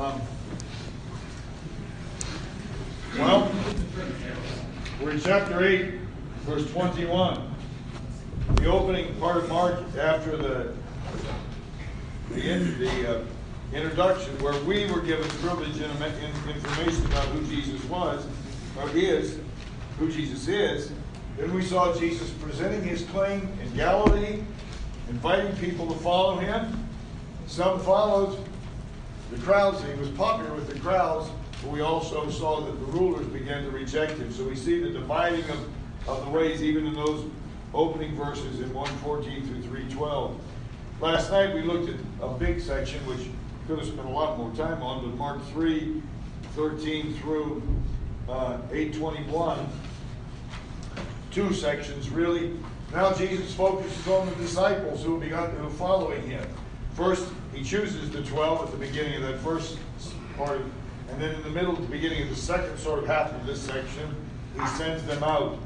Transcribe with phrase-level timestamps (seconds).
[0.00, 0.18] Um,
[3.18, 3.52] well,
[4.98, 5.92] we're in chapter 8,
[6.46, 7.54] verse 21.
[8.54, 10.74] The opening part of Mark after the
[12.30, 13.24] the, the uh,
[13.74, 18.26] introduction, where we were given privilege and in, information about who Jesus was
[18.78, 19.38] or is,
[19.98, 20.92] who Jesus is.
[21.36, 24.44] Then we saw Jesus presenting his claim in Galilee,
[25.10, 26.88] inviting people to follow him.
[27.46, 28.46] Some followed
[29.30, 29.82] the crowds.
[29.82, 31.30] He was popular with the crowds,
[31.62, 34.32] but we also saw that the rulers began to reject him.
[34.32, 35.68] So we see the dividing of,
[36.08, 37.24] of the ways, even in those
[37.72, 40.40] opening verses in 114 through 312.
[41.00, 43.28] Last night we looked at a big section, which
[43.66, 46.02] could have spent a lot more time on, but Mark 3,
[46.54, 47.62] 13 through
[48.28, 49.66] uh, 821.
[51.30, 52.56] Two sections, really.
[52.92, 56.44] Now Jesus focuses on the disciples who begun who are following him.
[56.94, 59.78] First, he chooses the 12 at the beginning of that first
[60.36, 60.60] part,
[61.10, 63.60] and then in the middle, the beginning of the second sort of half of this
[63.60, 64.14] section,
[64.58, 65.58] he sends them out.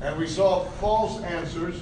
[0.00, 1.80] And we saw false answers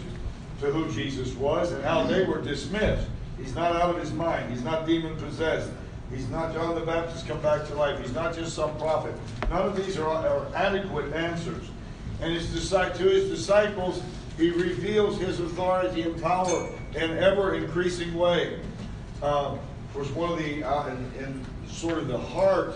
[0.61, 3.07] to who Jesus was and how they were dismissed.
[3.39, 4.51] He's not out of his mind.
[4.51, 5.71] He's not demon possessed.
[6.11, 8.01] He's not John the Baptist come back to life.
[8.01, 9.15] He's not just some prophet.
[9.51, 11.65] None of these are, are adequate answers.
[12.21, 14.03] And his, to his disciples,
[14.37, 18.59] he reveals his authority and power in ever increasing way.
[19.23, 19.59] Of
[19.95, 22.75] course, one of the, uh, in, in, sort of the heart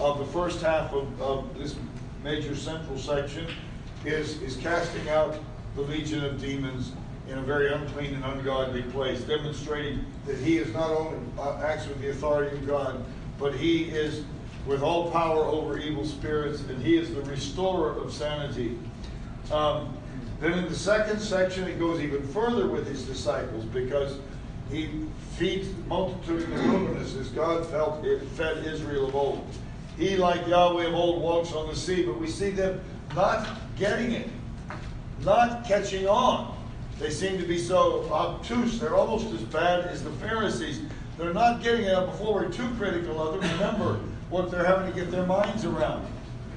[0.00, 1.76] of the first half of, of this
[2.22, 3.46] major central section
[4.04, 5.38] is, is casting out
[5.74, 6.92] the legion of demons
[7.28, 11.86] in a very unclean and ungodly place, demonstrating that he is not only uh, acts
[11.88, 13.04] with the authority of God,
[13.38, 14.24] but he is
[14.66, 18.78] with all power over evil spirits, and he is the restorer of sanity.
[19.50, 19.96] Um,
[20.40, 24.18] then in the second section, it goes even further with his disciples because
[24.70, 24.90] he
[25.36, 29.46] feeds the multitude in the wilderness as God felt it fed Israel of old.
[29.96, 32.80] He, like Yahweh of old, walks on the sea, but we see them
[33.14, 34.28] not getting it,
[35.24, 36.56] not catching on.
[36.98, 38.80] They seem to be so obtuse.
[38.80, 40.80] They're almost as bad as the Pharisees.
[41.18, 43.50] They're not getting it before we're too critical of them.
[43.52, 46.06] Remember what they're having to get their minds around.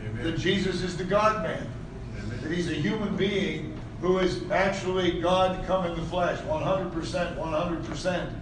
[0.06, 0.23] Amen.
[0.23, 1.67] That Jesus is the God man.
[2.41, 3.69] That he's a human being
[4.01, 6.91] who is actually God come in the flesh, 100%,
[7.37, 8.33] 100%.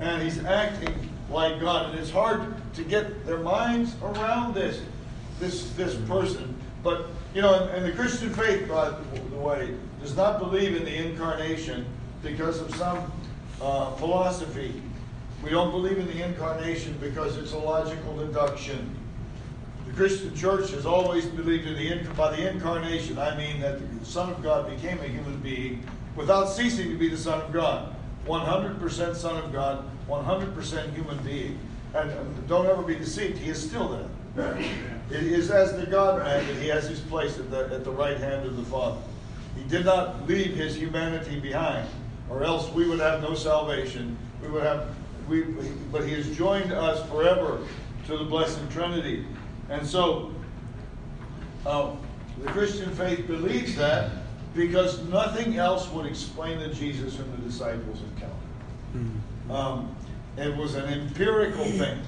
[0.00, 0.94] And he's acting
[1.30, 1.90] like God.
[1.90, 4.80] And it's hard to get their minds around this,
[5.40, 6.56] this, this person.
[6.82, 10.94] But, you know, and, the Christian faith, by the way, does not believe in the
[10.94, 11.84] incarnation
[12.22, 13.10] because of some
[13.60, 14.80] uh, philosophy.
[15.42, 18.94] We don't believe in the incarnation because it's a logical deduction.
[19.88, 23.18] The Christian church has always believed in the by the incarnation.
[23.18, 25.82] I mean that the Son of God became a human being
[26.14, 27.96] without ceasing to be the Son of God.
[28.26, 31.58] 100% Son of God, 100% human being.
[31.94, 34.60] And um, don't ever be deceived, he is still that.
[35.10, 37.90] It is as the God man that he has his place at the, at the
[37.90, 39.00] right hand of the Father.
[39.56, 41.88] He did not leave his humanity behind,
[42.28, 44.18] or else we would have no salvation.
[44.42, 44.94] We would have,
[45.26, 45.44] we,
[45.90, 47.60] but he has joined us forever
[48.06, 49.24] to the blessed Trinity.
[49.68, 50.32] And so,
[51.66, 51.92] uh,
[52.42, 54.10] the Christian faith believes that
[54.54, 58.36] because nothing else would explain the Jesus whom the disciples encountered.
[58.96, 59.50] Mm-hmm.
[59.50, 59.96] Um,
[60.36, 62.00] it was an empirical thing.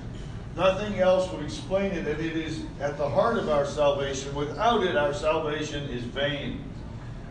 [0.57, 4.35] Nothing else would explain it, and it is at the heart of our salvation.
[4.35, 6.65] Without it, our salvation is vain.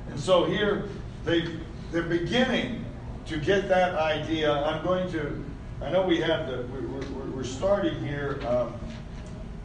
[0.10, 0.88] And so here
[1.26, 1.58] they
[1.92, 2.86] they're beginning
[3.28, 4.52] to get that idea.
[4.52, 5.44] I'm going to.
[5.82, 6.66] I know we have the.
[6.72, 8.74] We're, we're starting here um,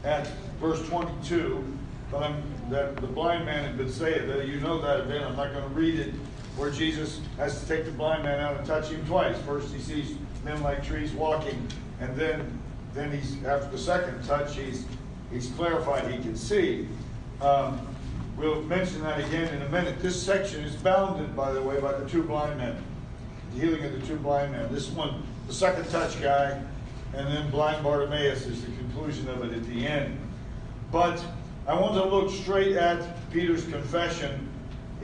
[0.04, 0.28] at
[0.64, 1.62] verse 22,
[2.10, 5.24] but I'm that the blind man had been saying that you know that event.
[5.24, 6.14] I'm not going to read it
[6.56, 9.36] where Jesus has to take the blind man out and touch him twice.
[9.42, 11.68] First he sees men like trees walking,
[12.00, 12.58] and then
[12.94, 14.86] then he's after the second touch he's
[15.30, 16.88] he's clarified he can see.
[17.40, 17.86] Um,
[18.36, 20.00] We'll mention that again in a minute.
[20.00, 22.76] This section is bounded, by the way, by the two blind men.
[23.52, 24.72] The healing of the two blind men.
[24.74, 26.60] This one, the second touch guy,
[27.14, 30.18] and then blind Bartimaeus is the conclusion of it at the end.
[30.94, 31.24] But
[31.66, 34.48] I want to look straight at Peter's confession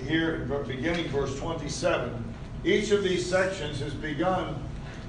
[0.07, 2.33] here, beginning verse 27.
[2.65, 4.55] Each of these sections has begun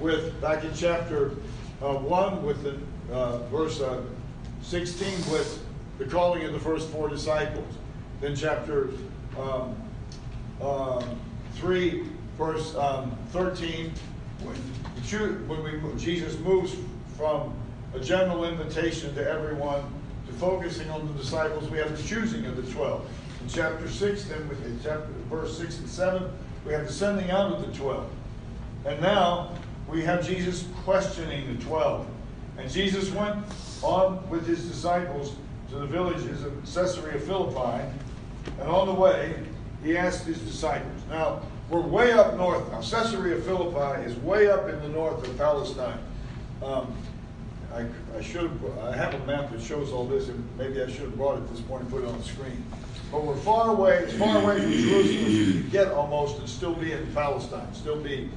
[0.00, 1.36] with, back in chapter
[1.80, 4.02] uh, 1, with the uh, verse uh,
[4.62, 5.64] 16, with
[5.98, 7.72] the calling of the first four disciples.
[8.20, 8.90] Then chapter
[9.38, 9.76] um,
[10.60, 11.04] uh,
[11.58, 13.92] 3, verse um, 13,
[14.42, 14.56] when,
[15.46, 16.74] when we, Jesus moves
[17.16, 17.54] from
[17.94, 19.84] a general invitation to everyone
[20.32, 23.08] focusing on the disciples, we have the choosing of the 12.
[23.42, 26.30] In chapter 6, then in chapter, verse 6 and 7,
[26.66, 28.10] we have the sending out of the 12.
[28.86, 29.52] And now
[29.88, 32.06] we have Jesus questioning the 12.
[32.58, 33.44] And Jesus went
[33.82, 35.34] on with his disciples
[35.70, 37.84] to the villages of Caesarea Philippi,
[38.60, 39.34] and on the way,
[39.82, 41.02] he asked his disciples.
[41.08, 42.80] Now, we're way up north now.
[42.80, 45.98] Caesarea Philippi is way up in the north of Palestine.
[46.62, 46.94] Um,
[47.74, 47.86] I,
[48.16, 51.02] I should have, I have a map that shows all this, and maybe I should
[51.02, 52.64] have brought it at this point and put it on the screen.
[53.10, 56.48] But we're far away, as far away from Jerusalem as you can get almost, and
[56.48, 58.28] still be in Palestine, still be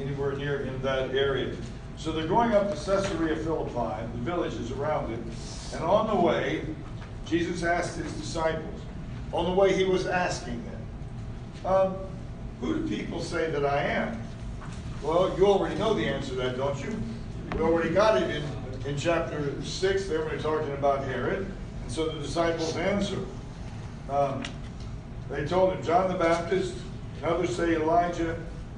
[0.00, 1.54] anywhere near in that area.
[1.96, 5.20] So they're going up to Caesarea Philippi, the villages around it,
[5.74, 6.64] and on the way,
[7.26, 8.80] Jesus asked his disciples,
[9.32, 11.96] on the way he was asking them, um,
[12.60, 14.20] who do people say that I am?
[15.02, 16.96] Well, you already know the answer to that, don't you?
[17.52, 18.42] We already got it in,
[18.88, 21.46] in chapter 6 there when they're talking about Herod.
[21.82, 23.18] And so the disciples answer.
[24.08, 24.42] Um,
[25.28, 26.74] they told him, John the Baptist,
[27.16, 28.34] and others say Elijah,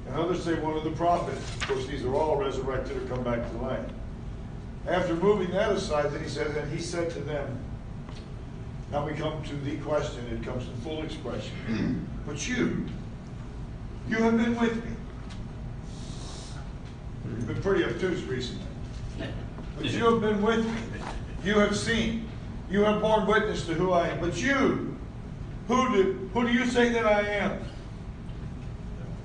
[0.07, 1.39] and others say one of the prophets.
[1.55, 3.85] Of course, these are all resurrected or come back to life.
[4.85, 7.57] After moving that aside, then he said, and he said to them,
[8.91, 12.05] now we come to the question, it comes in full expression.
[12.25, 12.85] but you,
[14.09, 14.91] you have been with me.
[17.29, 18.65] You've been pretty obtuse recently.
[19.83, 21.01] You have been with me.
[21.43, 22.29] You have seen.
[22.69, 24.19] You have borne witness to who I am.
[24.19, 24.95] But you,
[25.67, 27.59] who do, who do you say that I am?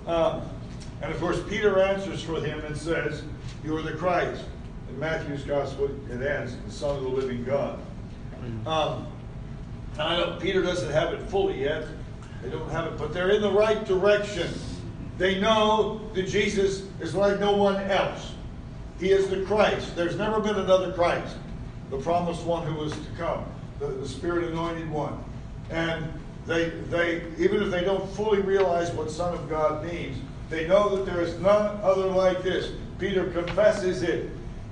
[0.06, 0.42] Um,
[1.02, 3.22] and of course, Peter answers for him and says,
[3.64, 4.44] You are the Christ.
[4.88, 7.78] In Matthew's gospel, it ends, the Son of the living God.
[8.66, 9.06] Um,
[9.98, 11.86] I know Peter doesn't have it fully yet.
[12.42, 14.48] They don't have it, but they're in the right direction.
[15.18, 18.32] They know that Jesus is like no one else.
[18.98, 19.94] He is the Christ.
[19.94, 21.36] There's never been another Christ,
[21.90, 23.44] the promised one who was to come,
[23.78, 25.22] the, the Spirit anointed one.
[25.70, 26.06] And
[26.46, 30.16] they, they, even if they don't fully realize what Son of God means,
[30.48, 32.72] they know that there is none other like this.
[32.98, 34.30] Peter confesses it.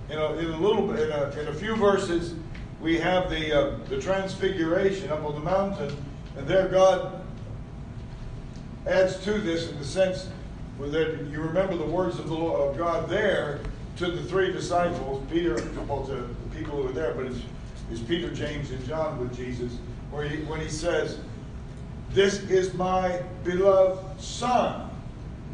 [0.08, 2.34] You know, in a little bit, in a, in a few verses,
[2.80, 5.96] we have the uh, the transfiguration up on the mountain,
[6.36, 7.24] and there God
[8.86, 10.28] adds to this in the sense
[10.78, 13.60] that you remember the words of the Lord, of God there
[13.96, 15.54] to the three disciples, Peter,
[15.86, 17.40] well, to the people who were there, but it's,
[17.90, 19.78] it's Peter, James, and John with Jesus,
[20.10, 21.18] where he, when he says,
[22.10, 24.90] "This is my beloved Son."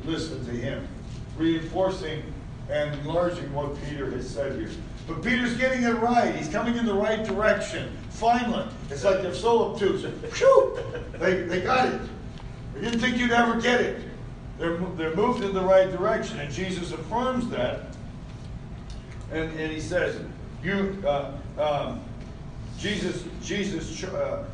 [0.05, 0.89] Listen to him,
[1.37, 2.23] reinforcing
[2.71, 4.71] and enlarging what Peter has said here.
[5.07, 6.35] But Peter's getting it right.
[6.35, 7.95] He's coming in the right direction.
[8.11, 10.07] Finally, it's like they're so obtuse.
[10.33, 10.79] Phew!
[11.19, 12.01] They, they got it.
[12.75, 14.03] They didn't think you'd ever get it.
[14.59, 17.90] They're, they're moved in the right direction, and Jesus affirms that.
[19.33, 20.21] And, and he says,
[20.63, 22.01] "You, uh, um,
[22.79, 24.45] Jesus, Jesus uh,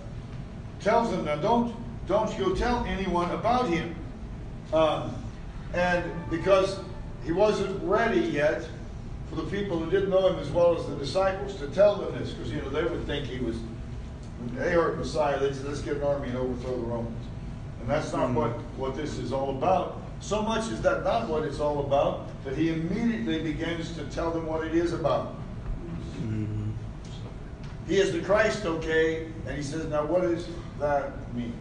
[0.81, 1.75] tells them now, don't
[2.07, 3.95] don't you tell anyone about him,
[4.73, 5.15] um,
[5.75, 6.81] and because
[7.25, 8.69] he wasn't ready yet."
[9.29, 12.17] for the people who didn't know him as well as the disciples to tell them
[12.19, 13.57] this, because you know they would think he was.
[14.55, 15.39] They heard Messiah.
[15.39, 17.27] They said, "Let's get an army and overthrow the Romans,"
[17.81, 20.01] and that's not what what this is all about.
[20.21, 24.31] So much is that not what it's all about that he immediately begins to tell
[24.31, 25.35] them what it is about.
[26.21, 26.71] Mm-hmm.
[27.89, 30.47] He is the Christ, okay, and he says, "Now what does
[30.79, 31.53] that mean?"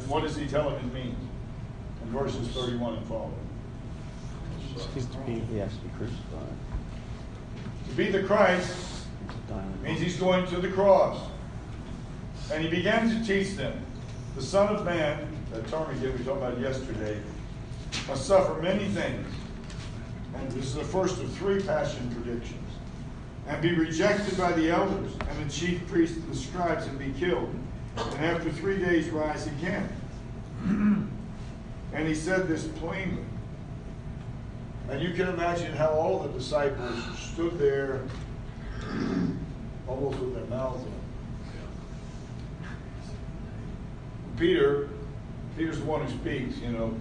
[0.00, 1.16] And what does he tell them it means?
[2.02, 3.32] In verses thirty-one and following.
[4.74, 6.56] He has to be crucified.
[7.88, 9.06] To be the Christ
[9.82, 11.30] means he's going to the cross.
[12.52, 13.80] And he began to teach them
[14.34, 17.18] the Son of Man, that term again we talked about yesterday,
[18.06, 19.26] must suffer many things.
[20.36, 22.60] And this is the first of three passion predictions.
[23.46, 27.12] And be rejected by the elders and the chief priests and the scribes and be
[27.18, 27.54] killed.
[27.96, 29.88] And after three days rise again.
[31.92, 33.22] and he said this plainly.
[34.90, 38.02] And you can imagine how all the disciples stood there
[39.88, 40.92] almost with their mouths open.
[44.36, 44.88] Peter,
[45.56, 46.94] Peter's the one who speaks, you know.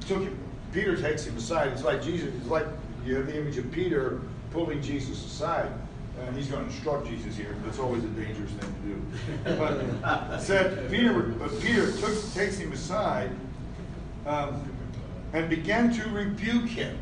[0.00, 0.38] Took him,
[0.72, 1.68] Peter takes him aside.
[1.68, 2.66] It's like Jesus, it's like
[3.04, 4.20] you have the image of Peter
[4.52, 5.70] pulling Jesus aside.
[6.20, 7.56] And he's going to instruct Jesus here.
[7.64, 8.74] That's always a dangerous thing
[9.44, 9.56] to do.
[9.56, 13.30] But said Peter, but Peter took, takes him aside.
[14.26, 14.70] Um,
[15.32, 16.98] and began to rebuke him,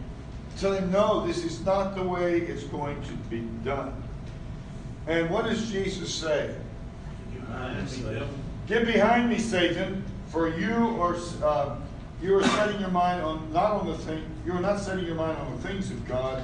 [0.58, 4.02] tell him, no, this is not the way it's going to be done.
[5.06, 6.54] And what does Jesus say?
[8.66, 11.76] Get behind me, Satan, for you are uh,
[12.20, 15.14] you are setting your mind on not on the thing you are not setting your
[15.14, 16.42] mind on the things of God,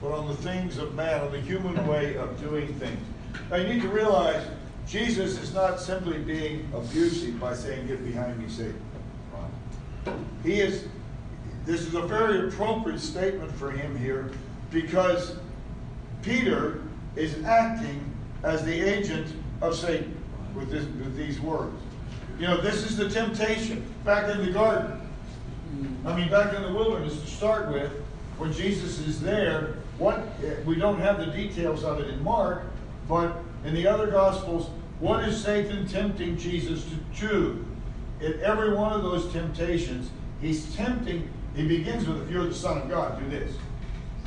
[0.00, 3.00] but on the things of man, on the human way of doing things.
[3.50, 4.46] Now you need to realize
[4.86, 8.80] Jesus is not simply being abusive by saying, "Get behind me, Satan."
[10.42, 10.84] He is
[11.64, 14.30] this is a very appropriate statement for him here
[14.70, 15.36] because
[16.22, 16.82] Peter
[17.16, 18.12] is acting
[18.42, 19.28] as the agent
[19.62, 20.14] of Satan
[20.54, 21.80] with, this, with these words.
[22.38, 25.00] You know, this is the temptation back in the garden.
[26.04, 27.90] I mean, back in the wilderness to start with,
[28.38, 29.74] when Jesus is there.
[29.98, 30.26] What
[30.66, 32.64] we don't have the details of it in Mark,
[33.08, 37.64] but in the other Gospels, what is Satan tempting Jesus to do?
[38.20, 41.28] In every one of those temptations, he's tempting.
[41.54, 43.52] He begins with, "If you're the Son of God, do this."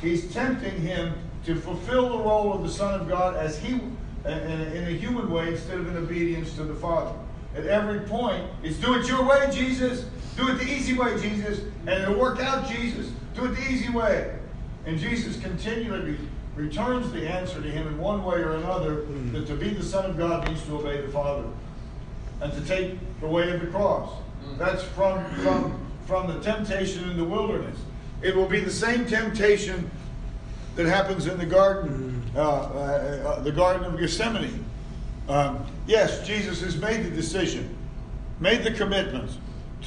[0.00, 1.12] He's tempting him
[1.44, 5.48] to fulfill the role of the Son of God as he, in a human way,
[5.48, 7.12] instead of in obedience to the Father.
[7.54, 10.06] At every point, it's do it your way, Jesus.
[10.38, 11.60] Do it the easy way, Jesus.
[11.88, 13.10] And it'll work out, Jesus.
[13.34, 14.32] Do it the easy way.
[14.86, 16.16] And Jesus continually
[16.54, 20.08] returns the answer to him in one way or another that to be the Son
[20.08, 21.44] of God means to obey the Father
[22.40, 24.12] and to take the way of the cross.
[24.56, 27.78] That's from, from, from the temptation in the wilderness.
[28.22, 29.90] It will be the same temptation
[30.76, 34.64] that happens in the garden, uh, uh, uh, the Garden of Gethsemane.
[35.28, 37.76] Um, yes, Jesus has made the decision,
[38.38, 39.30] made the commitment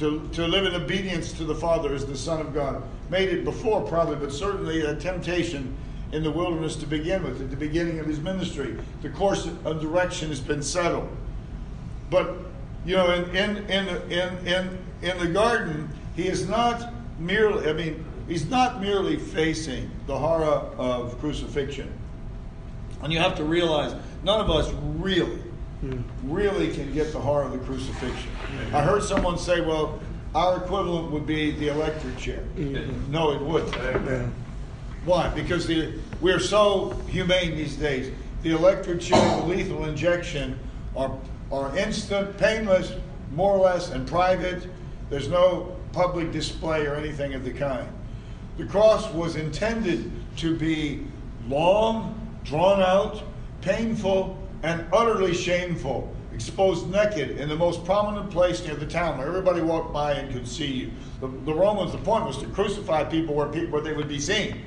[0.02, 2.82] to, to live in obedience to the Father as the Son of God.
[3.08, 5.76] Made it before, probably, but certainly a temptation
[6.10, 8.76] in the wilderness to begin with, at the beginning of his ministry.
[9.02, 11.08] The course of direction has been settled.
[12.10, 12.36] But,
[12.84, 17.72] you know, in, in, in, in, in, in the garden, he is not merely, I
[17.72, 21.90] mean, he's not merely facing the horror of crucifixion.
[23.02, 23.94] And you have to realize,
[24.24, 25.42] none of us really,
[26.24, 28.30] really can get the horror of the crucifixion.
[28.72, 30.00] I heard someone say, well,
[30.34, 32.42] our equivalent would be the electric chair.
[33.10, 34.32] No, it wouldn't.
[35.04, 35.28] Why?
[35.30, 38.12] Because the, we're so humane these days.
[38.42, 40.58] The electric chair, the lethal injection
[40.96, 41.16] are,
[41.50, 42.92] are instant, painless,
[43.32, 44.66] more or less, and private.
[45.10, 47.88] There's no public display or anything of the kind.
[48.56, 51.04] The cross was intended to be
[51.48, 53.22] long, drawn out,
[53.60, 59.26] painful, and utterly shameful, exposed naked in the most prominent place near the town where
[59.26, 60.90] everybody walked by and could see you.
[61.20, 64.20] The, the Romans, the point was to crucify people where, people, where they would be
[64.20, 64.62] seen.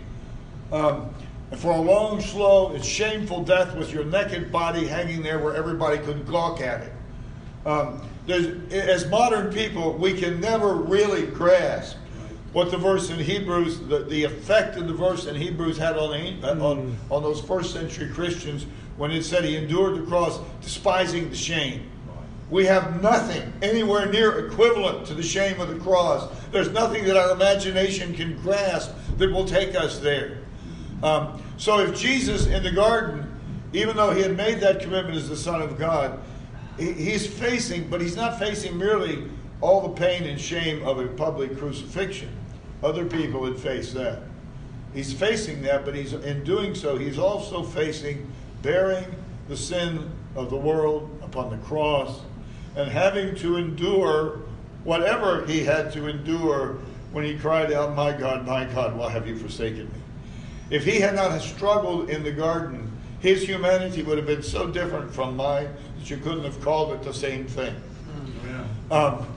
[0.71, 1.13] Um,
[1.51, 5.55] and for a long, slow, and shameful death with your naked body hanging there where
[5.55, 6.93] everybody could gawk at it.
[7.65, 11.97] Um, as modern people, we can never really grasp
[12.53, 16.11] what the verse in Hebrews, the, the effect of the verse in Hebrews had on,
[16.11, 16.95] the, on, mm.
[17.11, 18.65] on those first century Christians
[18.97, 21.89] when it said he endured the cross, despising the shame.
[22.49, 26.31] We have nothing anywhere near equivalent to the shame of the cross.
[26.51, 30.39] There's nothing that our imagination can grasp that will take us there.
[31.01, 33.31] Um, so if Jesus in the garden,
[33.73, 36.19] even though he had made that commitment as the Son of God,
[36.77, 39.23] he, he's facing, but he's not facing merely
[39.59, 42.29] all the pain and shame of a public crucifixion.
[42.83, 44.21] Other people had faced that.
[44.93, 48.31] He's facing that, but he's in doing so, he's also facing
[48.65, 49.05] bearing
[49.47, 52.21] the sin of the world upon the cross
[52.75, 54.39] and having to endure
[54.83, 56.79] whatever he had to endure
[57.11, 59.99] when he cried out, My God, my God, why have you forsaken me?
[60.71, 65.13] If he had not struggled in the garden, his humanity would have been so different
[65.13, 65.69] from mine
[65.99, 67.75] that you couldn't have called it the same thing.
[68.45, 68.65] Yeah.
[68.95, 69.27] Um,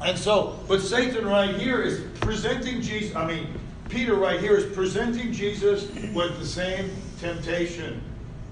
[0.00, 3.48] and so, but Satan right here is presenting Jesus, I mean,
[3.88, 8.00] Peter right here is presenting Jesus with the same temptation.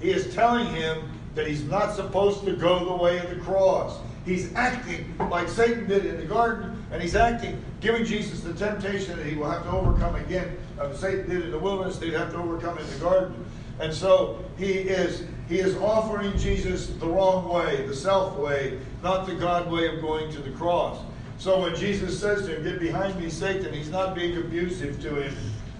[0.02, 3.98] He is telling him that he's not supposed to go the way of the cross.
[4.26, 9.16] He's acting like Satan did in the garden, and he's acting, giving Jesus the temptation
[9.16, 10.56] that he will have to overcome again.
[10.78, 13.44] Uh, Satan did in the wilderness, they'd have to overcome in the garden.
[13.80, 19.26] And so he is he is offering Jesus the wrong way, the self way, not
[19.26, 20.98] the God way of going to the cross.
[21.38, 25.22] So when Jesus says to him, Get behind me, Satan, he's not being abusive to
[25.22, 25.36] him.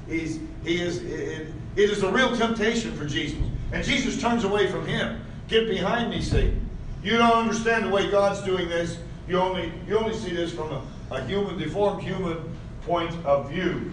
[0.09, 3.39] He's, he is, it, it is a real temptation for Jesus.
[3.73, 5.21] And Jesus turns away from him.
[5.49, 6.69] Get behind me, Satan.
[7.03, 8.99] You don't understand the way God's doing this.
[9.27, 12.39] You only, you only see this from a, a human, deformed human
[12.83, 13.93] point of view.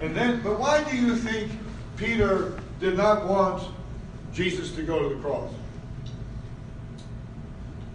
[0.00, 1.50] And then, but why do you think
[1.96, 3.62] Peter did not want
[4.32, 5.50] Jesus to go to the cross?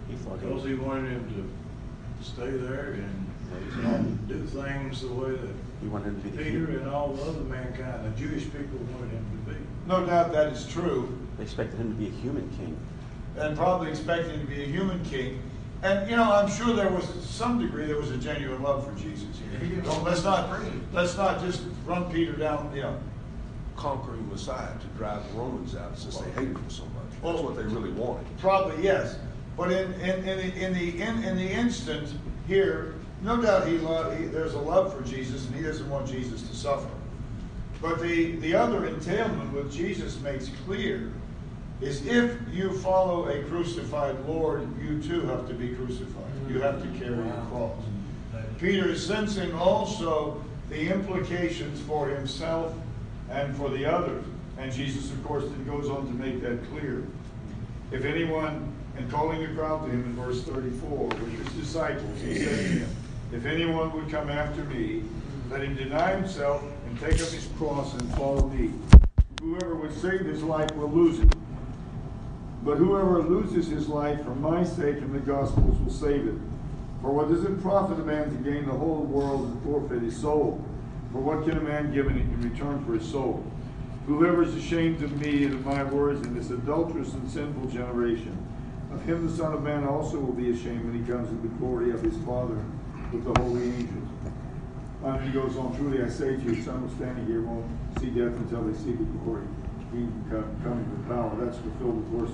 [0.08, 1.52] Because he wanted him
[2.18, 6.78] to stay there and do things the way that He wanted him to be Peter
[6.78, 9.56] and all the other mankind, the Jewish people wanted him to be.
[9.86, 11.18] No doubt that is true.
[11.40, 12.76] They expected him to be a human king.
[13.38, 15.40] And probably expected him to be a human king.
[15.82, 18.92] And you know, I'm sure there was some degree there was a genuine love for
[19.00, 19.24] Jesus
[19.58, 19.66] here.
[19.70, 20.60] You know, let's not
[20.92, 22.98] let's not just run Peter down, you know.
[23.74, 26.92] conquering Messiah to drive the Romans out since they hated him so much.
[27.10, 28.26] That's Well- what they really wanted.
[28.36, 29.16] Probably yes,
[29.56, 32.12] but in in, in the in the in, in the instant
[32.46, 36.06] here, no doubt he, lo- he there's a love for Jesus, and he doesn't want
[36.06, 36.90] Jesus to suffer.
[37.80, 41.10] But the, the other entailment, what Jesus makes clear,
[41.80, 46.24] is if you follow a crucified Lord, you too have to be crucified.
[46.48, 47.76] You have to carry your cross.
[48.58, 52.74] Peter is sensing also the implications for himself
[53.30, 54.24] and for the others.
[54.58, 57.04] And Jesus, of course, then goes on to make that clear.
[57.92, 62.38] If anyone, and calling the crowd to him in verse 34, which his disciples, he
[62.38, 62.96] said to him,
[63.32, 65.04] If anyone would come after me,
[65.48, 68.72] let him deny himself and take up his cross and follow me.
[69.40, 71.32] Whoever would save his life will lose it.
[72.62, 76.34] But whoever loses his life for my sake and the gospel's will save it.
[77.00, 80.16] For what does it profit a man to gain the whole world and forfeit his
[80.16, 80.62] soul?
[81.12, 83.42] For what can a man give in return for his soul?
[84.06, 88.36] Whoever is ashamed of me and of my words in this adulterous and sinful generation,
[88.92, 91.48] of him the Son of Man also will be ashamed when he comes in the
[91.58, 92.58] glory of his Father
[93.12, 94.08] with the holy angels.
[95.04, 97.66] And he goes on, truly I say to you, some standing here won't
[98.00, 99.44] see death until they see the glory.
[99.92, 101.36] He come- coming with power.
[101.40, 102.30] That's fulfilled, of course,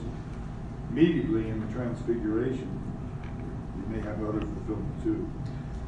[0.90, 2.68] immediately in the transfiguration.
[3.76, 5.28] You may have other fulfillment too.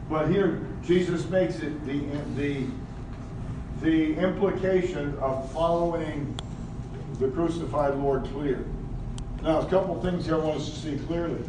[0.08, 2.00] But here, Jesus makes it the,
[2.36, 2.64] the,
[3.82, 6.34] the implication of following
[7.18, 8.64] the crucified Lord clear.
[9.42, 11.42] Now, a couple things here I want us to see clearly.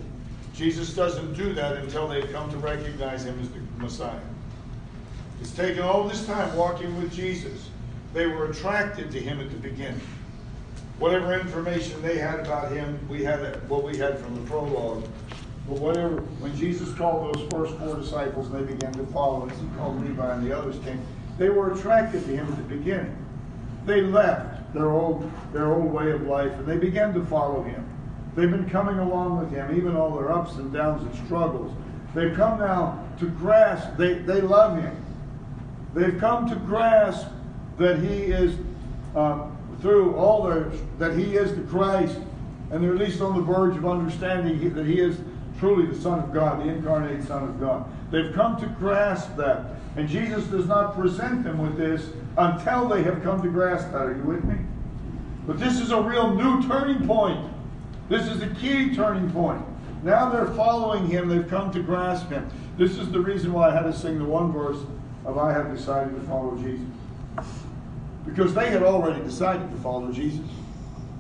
[0.54, 4.20] Jesus doesn't do that until they've come to recognize him as the Messiah.
[5.40, 7.69] He's taken all this time walking with Jesus.
[8.14, 10.02] They were attracted to him at the beginning.
[10.98, 13.40] Whatever information they had about him, we had
[13.70, 15.06] what we had from the prologue.
[15.68, 19.58] But whatever, when Jesus called those first four disciples and they began to follow, as
[19.60, 21.00] he called Levi and the others came,
[21.38, 23.16] they were attracted to him at the beginning.
[23.86, 27.86] They left their old their old way of life and they began to follow him.
[28.36, 31.72] They've been coming along with him, even all their ups and downs and struggles.
[32.14, 34.96] They've come now to grasp, they, they love him.
[35.94, 37.28] They've come to grasp
[37.80, 38.56] that he is,
[39.16, 42.18] um, through all their, that he is the Christ,
[42.72, 45.18] and they're at least on the verge of understanding that he is
[45.60, 47.90] truly the Son of God, the incarnate Son of God.
[48.12, 49.76] They've come to grasp that.
[49.96, 54.02] And Jesus does not present them with this until they have come to grasp that.
[54.04, 54.56] Are you with me?
[55.48, 57.52] But this is a real new turning point.
[58.08, 59.64] This is the key turning point.
[60.04, 62.50] Now they're following him, they've come to grasp him.
[62.78, 64.80] This is the reason why I had to sing the one verse
[65.26, 66.86] of I have decided to follow Jesus.
[68.26, 70.46] Because they had already decided to follow Jesus.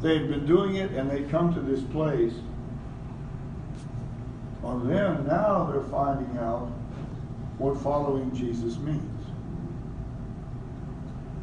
[0.01, 2.33] They had been doing it and they'd come to this place.
[4.63, 6.71] On them, now they're finding out
[7.57, 9.25] what following Jesus means.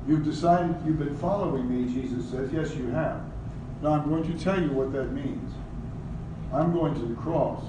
[0.07, 2.53] You've decided you've been following me, Jesus says.
[2.53, 3.21] Yes, you have.
[3.83, 5.53] Now I'm going to tell you what that means.
[6.53, 7.62] I'm going to the cross.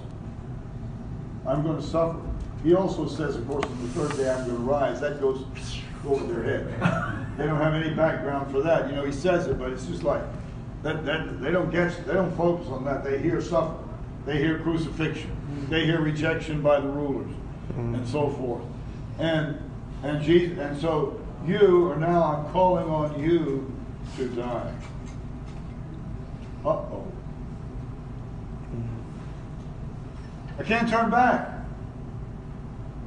[1.45, 2.19] I'm going to suffer.
[2.63, 5.02] He also says, of course, on the third day I'm going to rise.
[5.02, 5.45] That goes
[6.06, 7.23] over their head.
[7.38, 8.89] They don't have any background for that.
[8.89, 10.23] You know, he says it, but it's just like
[10.82, 13.04] that, that they don't get they don't focus on that.
[13.04, 13.88] They hear suffering.
[14.26, 15.36] They hear crucifixion.
[15.69, 17.32] They hear rejection by the rulers
[17.78, 18.63] and so forth.
[19.19, 19.58] And
[20.04, 23.71] and Jesus and so you are now I'm calling on you
[24.17, 24.73] to die.
[26.65, 27.08] Uh oh.
[30.60, 31.50] I can't turn back.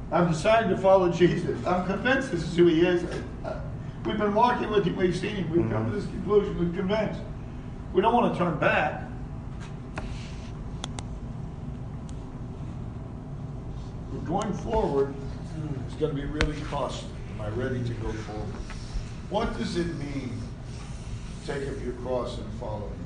[0.09, 1.65] I've decided to follow Jesus.
[1.65, 3.03] I'm convinced this is who he is.
[4.05, 7.19] We've been walking with him, we've seen him, we've come to this conclusion, we're convinced.
[7.93, 9.03] We don't want to turn back.
[14.11, 15.13] We're going forward
[15.85, 17.09] It's going to be really costly.
[17.35, 18.55] Am I ready to go forward?
[19.29, 20.41] What does it mean
[21.45, 23.01] to take up your cross and follow him?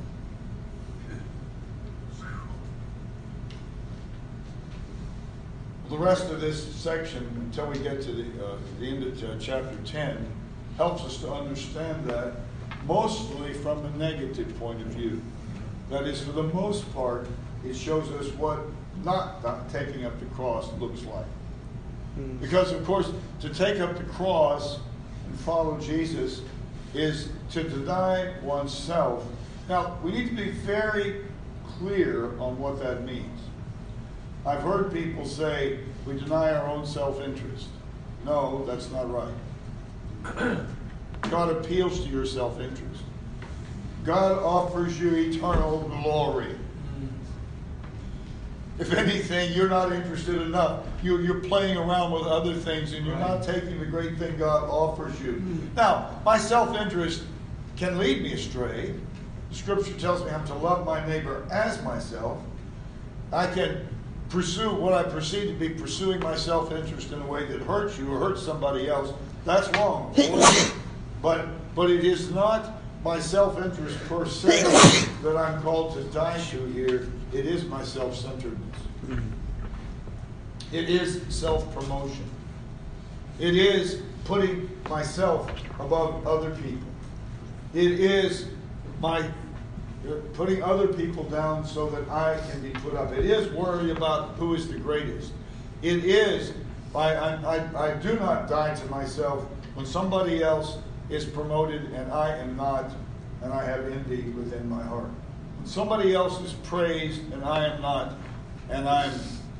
[5.89, 9.35] The rest of this section, until we get to the, uh, the end of uh,
[9.39, 10.25] chapter 10,
[10.77, 12.33] helps us to understand that
[12.85, 15.21] mostly from a negative point of view.
[15.89, 17.27] That is, for the most part,
[17.65, 18.59] it shows us what
[19.03, 21.25] not not taking up the cross looks like.
[22.15, 22.37] Hmm.
[22.37, 23.11] Because, of course,
[23.41, 24.79] to take up the cross
[25.27, 26.41] and follow Jesus
[26.93, 29.25] is to deny oneself.
[29.67, 31.25] Now, we need to be very
[31.77, 33.41] clear on what that means.
[34.45, 37.67] I've heard people say we deny our own self interest.
[38.23, 39.33] No, that's not right.
[41.29, 43.03] God appeals to your self interest.
[44.03, 46.55] God offers you eternal glory.
[48.77, 50.85] If anything, you're not interested enough.
[51.01, 54.69] You're, you're playing around with other things and you're not taking the great thing God
[54.69, 55.41] offers you.
[55.75, 57.23] Now, my self interest
[57.77, 58.93] can lead me astray.
[59.49, 62.39] The scripture tells me I'm to love my neighbor as myself.
[63.31, 63.87] I can
[64.29, 67.97] pursue what I perceive to be pursuing my self interest in a way that hurts
[67.97, 69.13] you or hurts somebody else.
[69.45, 70.13] That's wrong.
[71.21, 74.63] But, but it is not my self-interest per se
[75.21, 77.07] that I'm called to die to here.
[77.31, 78.79] It is my self-centeredness.
[80.71, 82.25] It is self-promotion.
[83.39, 86.87] It is putting myself above other people.
[87.73, 88.47] It is
[88.99, 93.11] my uh, putting other people down so that I can be put up.
[93.11, 95.31] It is worry about who is the greatest.
[95.81, 96.53] It is
[96.95, 100.77] I, I, I, I do not die to myself when somebody else
[101.09, 102.91] is promoted and I am not,
[103.41, 105.09] and I have envy within my heart.
[105.57, 108.15] When somebody else is praised and I am not,
[108.69, 109.11] and I'm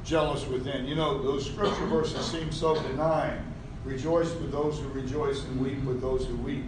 [0.03, 0.85] jealous within.
[0.85, 3.43] You know, those scripture verses seem so benign.
[3.83, 6.65] Rejoice with those who rejoice and weep with those who weep.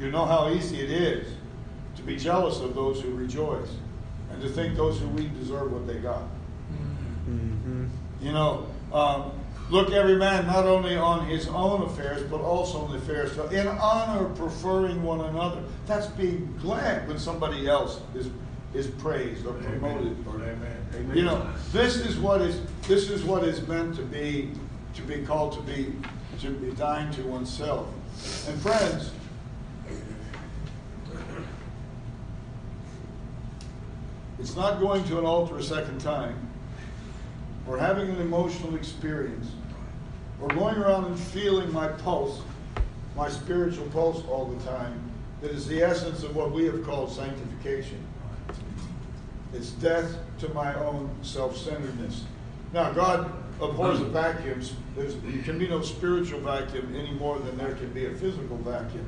[0.00, 1.26] You know how easy it is
[1.96, 3.70] to be jealous of those who rejoice
[4.30, 6.22] and to think those who weep deserve what they got.
[8.20, 9.32] You know, um,
[9.70, 13.52] look every man not only on his own affairs, but also on the affairs of
[13.52, 15.62] in honor, preferring one another.
[15.86, 18.30] That's being glad when somebody else is
[18.74, 20.16] is praised or promoted.
[20.26, 21.12] Or, Amen.
[21.14, 24.52] You know, this is what is this is what is meant to be
[24.94, 25.94] to be called to be
[26.40, 27.88] to be dying to oneself.
[28.48, 29.10] And friends,
[34.38, 36.36] it's not going to an altar a second time,
[37.68, 39.50] or having an emotional experience,
[40.40, 42.40] or going around and feeling my pulse,
[43.16, 45.00] my spiritual pulse all the time,
[45.40, 48.04] that is the essence of what we have called sanctification.
[49.52, 52.24] It's death to my own self centeredness.
[52.72, 54.60] Now, God abhors um, a vacuum.
[54.94, 58.56] There's, there can be no spiritual vacuum any more than there can be a physical
[58.58, 59.06] vacuum.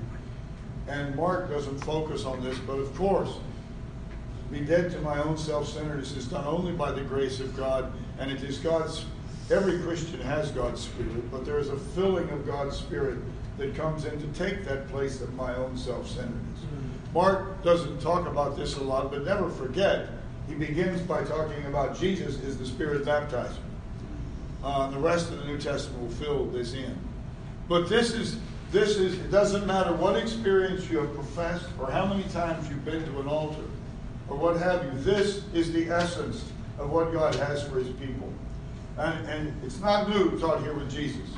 [0.86, 3.30] And Mark doesn't focus on this, but of course,
[4.50, 7.92] be dead to my own self centeredness is done only by the grace of God,
[8.18, 9.04] and it is God's.
[9.50, 13.18] Every Christian has God's Spirit, but there is a filling of God's Spirit
[13.56, 16.60] that comes in to take that place of my own self centeredness.
[17.14, 20.08] Mark doesn't talk about this a lot, but never forget,
[20.46, 23.56] he begins by talking about Jesus is the Spirit baptizer.
[24.62, 26.96] Uh, the rest of the New Testament will fill this in.
[27.68, 28.38] But this is
[28.70, 32.84] this is it doesn't matter what experience you have professed or how many times you've
[32.84, 33.64] been to an altar
[34.28, 34.90] or what have you.
[35.00, 36.44] This is the essence
[36.78, 38.32] of what God has for his people.
[38.96, 41.28] And, and it's not new taught here with Jesus.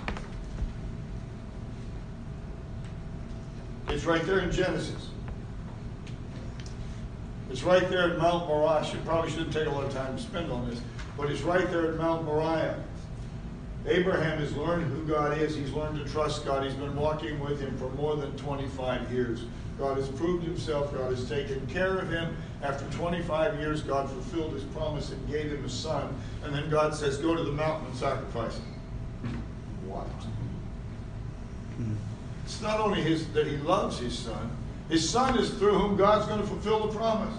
[3.88, 5.08] It's right there in Genesis.
[7.50, 8.86] It's right there at Mount Moriah.
[8.86, 10.80] I probably shouldn't take a lot of time to spend on this,
[11.16, 12.82] but it's right there at Mount Moriah.
[13.86, 15.56] Abraham has learned who God is.
[15.56, 16.64] He's learned to trust God.
[16.64, 19.44] He's been walking with him for more than 25 years.
[19.80, 20.92] God has proved himself.
[20.92, 22.36] God has taken care of him.
[22.62, 26.14] After 25 years, God fulfilled his promise and gave him a son.
[26.44, 29.42] And then God says, Go to the mountain and sacrifice him.
[29.86, 30.06] What?
[32.44, 34.50] It's not only his, that he loves his son,
[34.90, 37.34] his son is through whom God's going to fulfill the promise.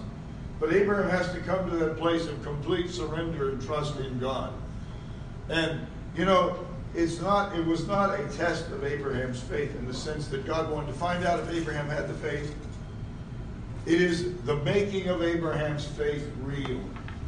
[0.60, 4.54] But Abraham has to come to that place of complete surrender and trust in God.
[5.49, 9.93] And, you know, it's not, it was not a test of Abraham's faith in the
[9.93, 12.54] sense that God wanted to find out if Abraham had the faith.
[13.86, 16.82] It is the making of Abraham's faith real.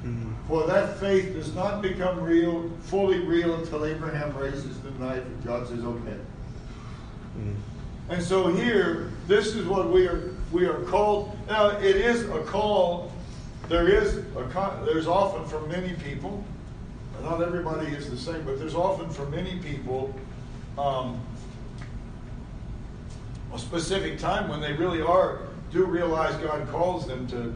[0.03, 0.33] Mm-hmm.
[0.47, 5.43] For that faith does not become real, fully real, until Abraham raises the knife and
[5.45, 6.17] God says, okay.
[7.37, 7.53] Mm-hmm.
[8.09, 11.35] And so here, this is what we are we are called.
[11.47, 13.11] Now, it is a call.
[13.69, 16.43] There is a there's often for many people.
[17.23, 20.13] Not everybody is the same, but there's often for many people
[20.77, 21.19] um,
[23.53, 25.39] a specific time when they really are
[25.71, 27.55] do realize God calls them to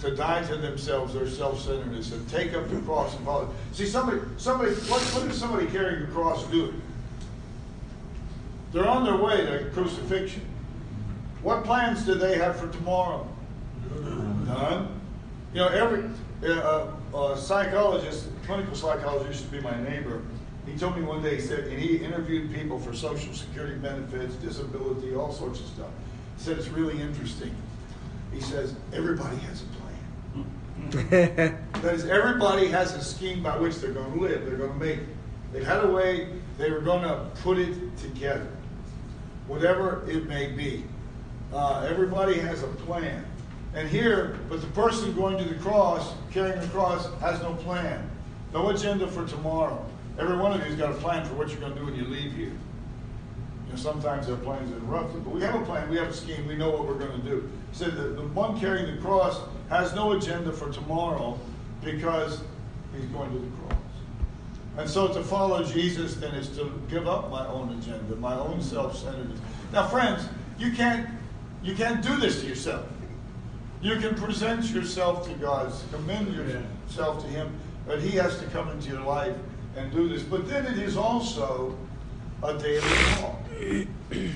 [0.00, 3.52] to die to themselves, their self-centeredness, and take up the cross and follow.
[3.72, 6.82] See, somebody, somebody, what, what is somebody carrying a cross doing?
[8.72, 10.42] They're on their way to crucifixion.
[11.42, 13.26] What plans do they have for tomorrow?
[14.02, 15.00] None.
[15.54, 16.04] You know, every
[16.46, 20.22] uh, uh, psychologist, clinical psychologist, used to be my neighbor.
[20.66, 24.34] He told me one day, he said, and he interviewed people for Social Security benefits,
[24.36, 25.90] disability, all sorts of stuff.
[26.36, 27.54] He said, it's really interesting.
[28.32, 31.56] He says, everybody has a plan.
[31.72, 34.84] that is, everybody has a scheme by which they're going to live, they're going to
[34.84, 35.08] make it.
[35.52, 38.48] They had a way, they were going to put it together,
[39.46, 40.84] whatever it may be.
[41.52, 43.24] Uh, everybody has a plan.
[43.76, 48.10] And here, but the person going to the cross, carrying the cross, has no plan,
[48.54, 49.84] no agenda for tomorrow.
[50.18, 52.06] Every one of you's got a plan for what you're going to do when you
[52.06, 52.46] leave here.
[53.66, 56.12] You know, sometimes our plans are interrupted, but we have a plan, we have a
[56.14, 57.50] scheme, we know what we're going to do.
[57.72, 61.38] So the, the one carrying the cross has no agenda for tomorrow
[61.84, 62.40] because
[62.94, 63.80] he's going to the cross.
[64.78, 68.62] And so to follow Jesus then is to give up my own agenda, my own
[68.62, 69.38] self centeredness.
[69.70, 70.26] Now, friends,
[70.58, 71.10] you can't,
[71.62, 72.86] you can't do this to yourself.
[73.82, 77.52] You can present yourself to God, commend yourself to Him,
[77.86, 79.36] but He has to come into your life
[79.76, 80.22] and do this.
[80.22, 81.76] But then it is also
[82.42, 82.88] a daily
[83.20, 83.40] walk.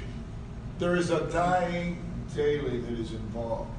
[0.79, 2.03] There is a dying
[2.35, 3.71] daily that is involved.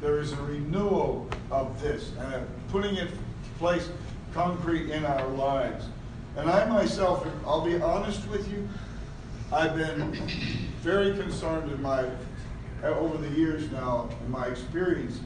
[0.00, 3.10] There is a renewal of this and a putting it
[3.60, 3.88] place
[4.34, 5.84] concrete in our lives.
[6.36, 8.68] And I myself, I'll be honest with you,
[9.52, 10.12] I've been
[10.82, 12.04] very concerned in my
[12.82, 15.20] Uh, over the years now in my experience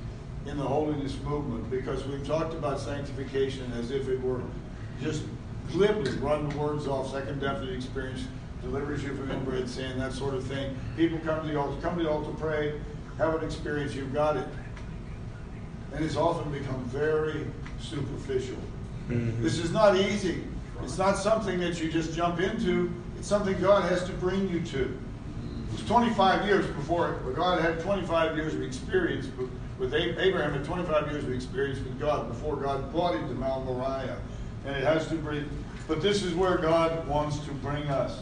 [0.46, 4.42] in the holiness movement because we've talked about sanctification as if it were
[5.00, 5.22] just
[5.70, 8.24] glibly run the words off second definite experience
[8.60, 10.76] delivers you from inbred sin that sort of thing.
[10.96, 12.74] People come to the altar come to the altar pray
[13.18, 14.46] have an experience you've got it.
[15.94, 17.46] And it's often become very
[17.80, 18.56] superficial.
[19.08, 19.42] Mm-hmm.
[19.42, 20.42] This is not easy.
[20.82, 22.92] It's not something that you just jump into.
[23.16, 24.98] It's something god has to bring you to
[25.74, 29.26] was 25 years before God had 25 years of experience
[29.78, 33.66] with Abraham had 25 years of experience with God before God brought him to Mount
[33.66, 34.18] Moriah,
[34.64, 35.48] and it has to bring.
[35.88, 38.20] But this is where God wants to bring us.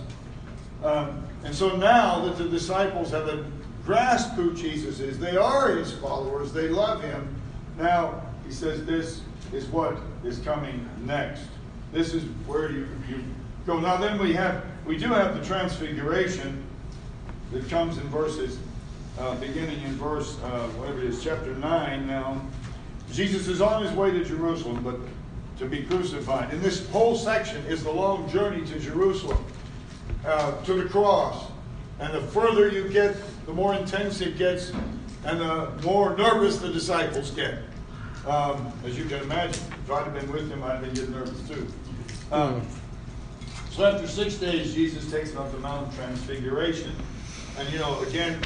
[0.83, 3.45] Um, and so now that the disciples have
[3.85, 7.37] grasped who Jesus is, they are His followers, they love Him.
[7.79, 9.21] Now He says this
[9.53, 11.43] is what is coming next.
[11.93, 13.23] This is where you, you
[13.67, 13.79] go.
[13.79, 16.65] Now then we have we do have the transfiguration
[17.53, 18.59] that comes in verses,
[19.19, 22.41] uh, beginning in verse, uh, whatever it is, chapter 9 now.
[23.13, 24.97] Jesus is on his way to Jerusalem, but
[25.59, 26.53] to be crucified.
[26.53, 29.45] And this whole section is the long journey to Jerusalem,
[30.27, 31.45] uh, to the cross.
[32.01, 34.73] And the further you get, the more intense it gets,
[35.25, 37.59] and the more nervous the disciples get.
[38.27, 41.13] Um, as you can imagine, if I'd have been with him, I'd have been getting
[41.13, 41.67] nervous too.
[42.31, 42.63] Um,
[43.71, 46.93] so after six days, Jesus takes them up the Mount Transfiguration.
[47.59, 48.41] And you know, again,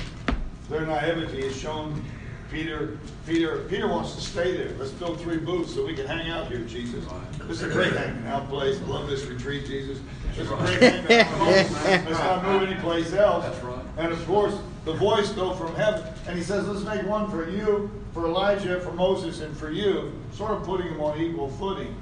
[0.69, 2.03] their naivety is shown.
[2.49, 4.71] Peter, Peter, Peter wants to stay there.
[4.79, 7.05] Let's build three booths so we can hang out here, Jesus.
[7.41, 8.79] This is a great hanging out place.
[8.81, 9.99] I love this retreat, Jesus.
[10.29, 11.73] This is a great hanging out place.
[11.85, 13.45] Let's not move anyplace else.
[13.45, 13.85] That's right.
[13.99, 17.51] And of course, the voice go from heaven, and he says, "Let's make one for
[17.51, 21.97] you, for Elijah, for Moses, and for you." Sort of putting them on equal footing.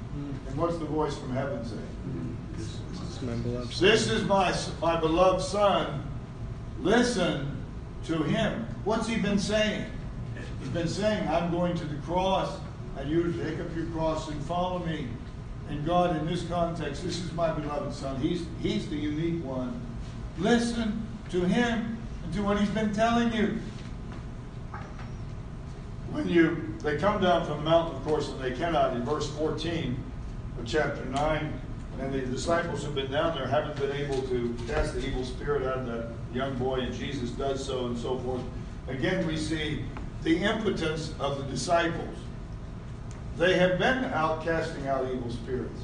[0.47, 1.75] And what's the voice from heaven say?
[3.79, 6.03] This is my beloved son.
[6.85, 7.63] Listen
[8.05, 8.67] to him.
[8.83, 9.89] What's he been saying?
[10.59, 12.59] He's been saying, I'm going to the cross,
[12.95, 15.07] and you take up your cross and follow me.
[15.67, 18.21] And God, in this context, this is my beloved son.
[18.21, 19.81] He's, he's the unique one.
[20.37, 23.57] Listen to him and to what he's been telling you.
[26.11, 29.27] When you they come down from the mountain, of course, and they cannot, in verse
[29.31, 29.97] 14
[30.59, 31.61] of chapter 9,
[31.99, 35.63] and the disciples have been down there, haven't been able to cast the evil spirit
[35.63, 38.41] out of that young boy, and Jesus does so, and so forth.
[38.87, 39.85] Again, we see
[40.23, 42.17] the impotence of the disciples.
[43.37, 45.81] They have been out casting out evil spirits.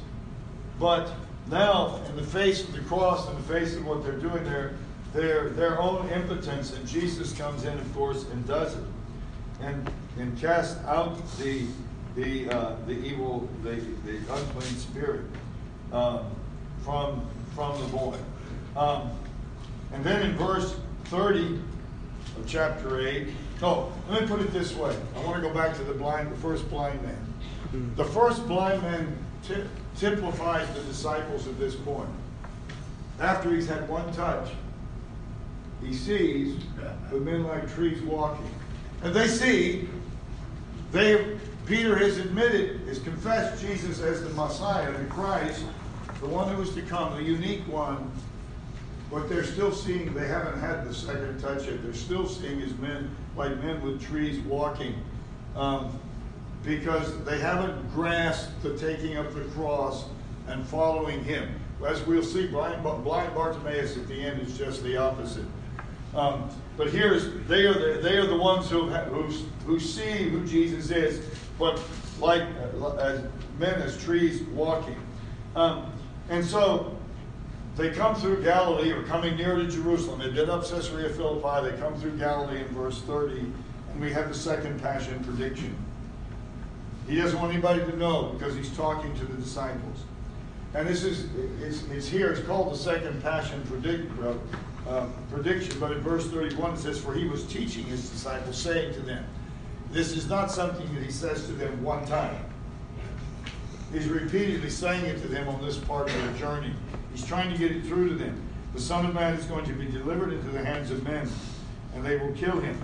[0.80, 1.12] But
[1.50, 4.74] now, in the face of the cross, in the face of what they're doing, their,
[5.13, 8.84] their, their own impotence, and Jesus comes in, of course, and does it.
[9.62, 11.65] And, and casts out the,
[12.15, 15.26] the, uh, the evil, the, the unclean spirit
[15.91, 16.23] uh,
[16.84, 17.25] from,
[17.56, 18.17] from the boy.
[18.75, 19.12] Um,
[19.93, 20.75] and then in verse
[21.06, 21.60] 30
[22.38, 23.27] of chapter 8,
[23.62, 24.95] no, let me put it this way.
[25.15, 27.93] I want to go back to the blind, the first blind man.
[27.95, 29.63] The first blind man ty-
[29.97, 32.10] typifies the disciples at this point.
[33.19, 34.49] After he's had one touch,
[35.84, 36.58] he sees
[37.12, 38.49] the men like trees walking.
[39.04, 39.88] And they see,
[40.91, 45.63] they Peter has admitted, has confessed Jesus as the Messiah, the Christ,
[46.21, 48.12] the one who is to come, the unique one.
[49.12, 51.84] But they're still seeing, they haven't had the second touch yet.
[51.84, 54.95] They're still seeing as men, like men with trees walking.
[55.55, 55.99] Um,
[56.63, 60.05] because they haven't grasped the taking up the cross
[60.47, 61.49] and following him.
[61.86, 65.45] As we'll see, blind, blind Bartimaeus at the end is just the opposite.
[66.15, 69.23] Um, but here's they are the, they are the ones who, who
[69.65, 71.25] who see who Jesus is,
[71.57, 71.81] but
[72.19, 72.43] like
[72.81, 73.21] uh, as
[73.57, 74.97] men as trees walking.
[75.55, 75.91] Um,
[76.31, 76.97] and so
[77.75, 80.19] they come through Galilee or coming near to Jerusalem.
[80.19, 81.69] They've been up Caesarea Philippi.
[81.69, 85.75] They come through Galilee in verse 30, and we have the second passion prediction.
[87.07, 90.05] He doesn't want anybody to know because he's talking to the disciples.
[90.73, 91.27] And this is
[91.61, 92.31] it's, it's here.
[92.31, 94.09] It's called the second passion predict,
[94.87, 95.77] uh, prediction.
[95.79, 99.25] But in verse 31 it says, "For he was teaching his disciples, saying to them."
[99.91, 102.45] This is not something that he says to them one time.
[103.91, 106.73] He's repeatedly saying it to them on this part of their journey.
[107.12, 108.41] He's trying to get it through to them.
[108.73, 111.30] The Son of Man is going to be delivered into the hands of men.
[111.93, 112.80] and they will kill him.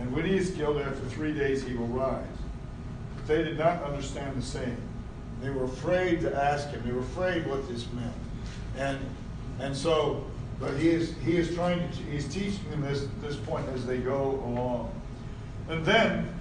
[0.00, 2.24] And when he is killed, after three days he will rise.
[3.16, 4.80] But they did not understand the saying.
[5.42, 6.82] They were afraid to ask him.
[6.84, 8.14] They were afraid what this meant.
[8.78, 8.98] And
[9.60, 10.24] and so,
[10.58, 13.98] but he is he is trying to he's teaching them this this point as they
[13.98, 14.92] go along.
[15.68, 16.32] And then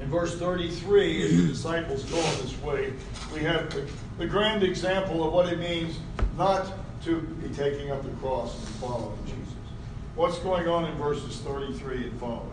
[0.00, 2.92] in verse 33, as the disciples go on this way,
[3.32, 3.86] we have the,
[4.18, 5.98] the grand example of what it means
[6.36, 6.66] not
[7.04, 9.54] to be taking up the cross and following Jesus.
[10.16, 12.50] What's going on in verses 33 and following?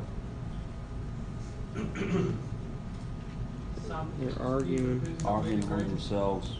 [4.20, 5.18] They're arguing.
[5.26, 6.58] Arguing among themselves.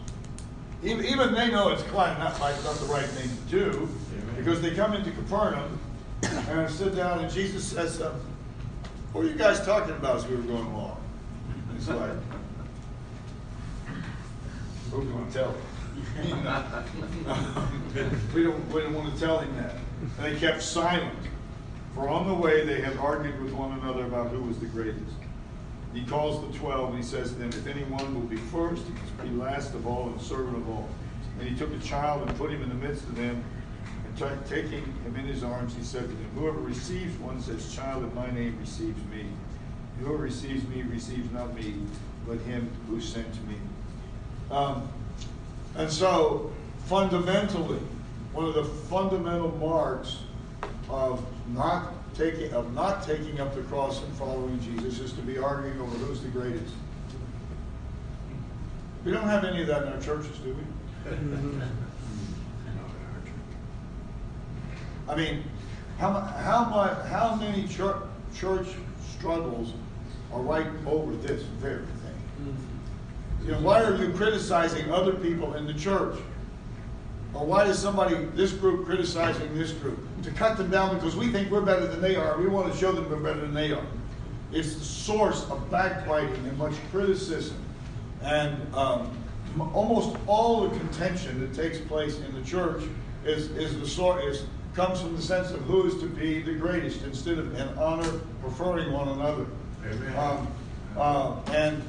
[0.82, 3.88] Even, even they know it's quite not, like, not the right thing to do,
[4.36, 5.78] because they come into Capernaum
[6.22, 8.14] and sit down, and Jesus says, uh,
[9.12, 11.00] "What were you guys talking about as we were going along?"
[11.76, 12.10] It's like,
[14.90, 15.60] "Who do we want to tell?" him?
[18.34, 19.76] we don't, we don't want to tell him that.
[20.18, 21.18] And they kept silent,
[21.94, 25.14] for on the way they had argued with one another about who was the greatest.
[25.92, 28.92] He calls the twelve and he says to them, If anyone will be first, he
[28.92, 30.88] must be last of all and servant of all.
[31.38, 33.44] And he took a child and put him in the midst of them,
[34.16, 38.14] taking him in his arms, he said to them, Whoever receives one such child in
[38.14, 39.26] my name receives me.
[40.00, 41.74] Whoever receives me receives not me,
[42.26, 43.56] but him who sent me.
[44.50, 44.88] Um,
[45.76, 46.52] and so,
[46.86, 47.80] fundamentally,
[48.32, 50.18] one of the fundamental marks
[50.88, 55.38] of not taking of not taking up the cross and following Jesus is to be
[55.38, 56.74] arguing over who's the greatest.
[59.04, 61.10] We don't have any of that in our churches, do we?
[65.12, 65.44] I mean,
[65.98, 67.96] how how much how many church
[68.34, 68.68] church
[69.14, 69.74] struggles
[70.32, 72.56] are right over this very thing?
[73.44, 76.18] You know, why are you criticizing other people in the church?
[77.34, 79.98] Or why is somebody, this group criticizing this group?
[80.22, 82.38] To cut them down because we think we're better than they are.
[82.38, 83.86] We want to show them we're better than they are.
[84.52, 87.56] It's the source of backbiting and much criticism.
[88.22, 89.16] And um,
[89.74, 92.84] almost all the contention that takes place in the church
[93.24, 97.02] is, is the is comes from the sense of who is to be the greatest
[97.04, 99.46] instead of an honor preferring one another.
[99.86, 100.18] Amen.
[100.18, 100.48] Um,
[100.96, 101.82] uh, and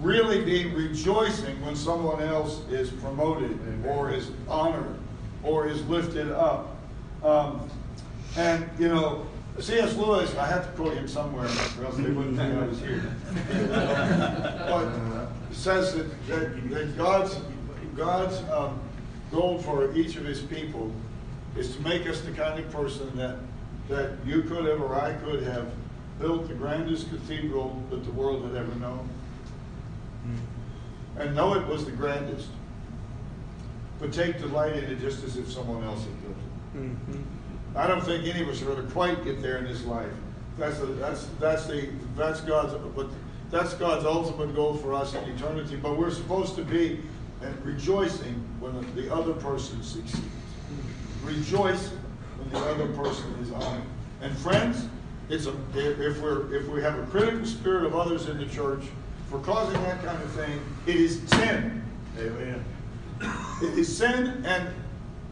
[0.00, 3.84] really be rejoicing when someone else is promoted Amen.
[3.86, 4.98] or is honored
[5.42, 6.76] or is lifted up.
[7.22, 7.68] Um,
[8.36, 9.26] and, you know,
[9.58, 9.96] C.S.
[9.96, 13.02] Lewis, I have to quote him somewhere or else they wouldn't think I was here.
[14.68, 14.92] but
[15.52, 17.36] says that, that, that God's,
[17.96, 18.78] God's um,
[19.32, 20.92] goal for each of his people
[21.58, 23.36] is to make us the kind of person that,
[23.88, 25.70] that you could have or I could have
[26.20, 29.08] built the grandest cathedral that the world had ever known
[31.16, 32.48] and know it was the grandest,
[33.98, 36.78] but take delight in it just as if someone else had built it.
[36.78, 37.22] Mhm.
[37.74, 40.12] I don't think any of us are going to quite get there in this life.
[40.58, 43.08] That's the, that's that's the that's God's but
[43.50, 45.76] that's God's ultimate goal for us in eternity.
[45.76, 47.00] But we're supposed to be
[47.42, 50.20] and rejoicing when the other person succeeds.
[51.28, 51.90] Rejoice
[52.38, 53.82] when the other person is honored.
[54.22, 54.86] And friends,
[55.28, 58.84] it's a if we're if we have a critical spirit of others in the church
[59.28, 61.82] for causing that kind of thing, it is sin.
[62.18, 62.64] Amen.
[63.62, 64.68] It is sin, and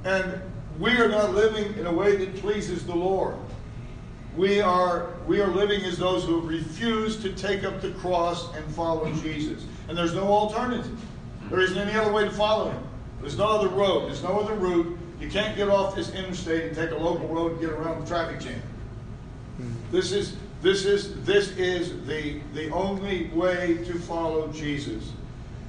[0.05, 0.41] and
[0.79, 3.37] we are not living in a way that pleases the Lord.
[4.37, 8.65] We are we are living as those who refuse to take up the cross and
[8.75, 9.65] follow Jesus.
[9.89, 10.99] And there's no alternative.
[11.49, 12.83] There isn't any other way to follow him.
[13.21, 14.09] There's no other road.
[14.09, 14.99] There's no other route.
[15.20, 18.07] You can't get off this interstate and take a local road and get around the
[18.07, 18.61] traffic jam.
[19.57, 19.72] Hmm.
[19.90, 25.12] This is this is this is the the only way to follow Jesus.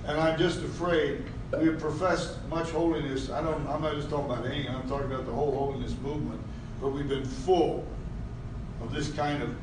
[0.05, 1.23] And I'm just afraid
[1.57, 3.29] we have professed much holiness.
[3.29, 6.41] I don't I'm not just talking about any, I'm talking about the whole holiness movement,
[6.81, 7.85] but we've been full
[8.81, 9.55] of this kind of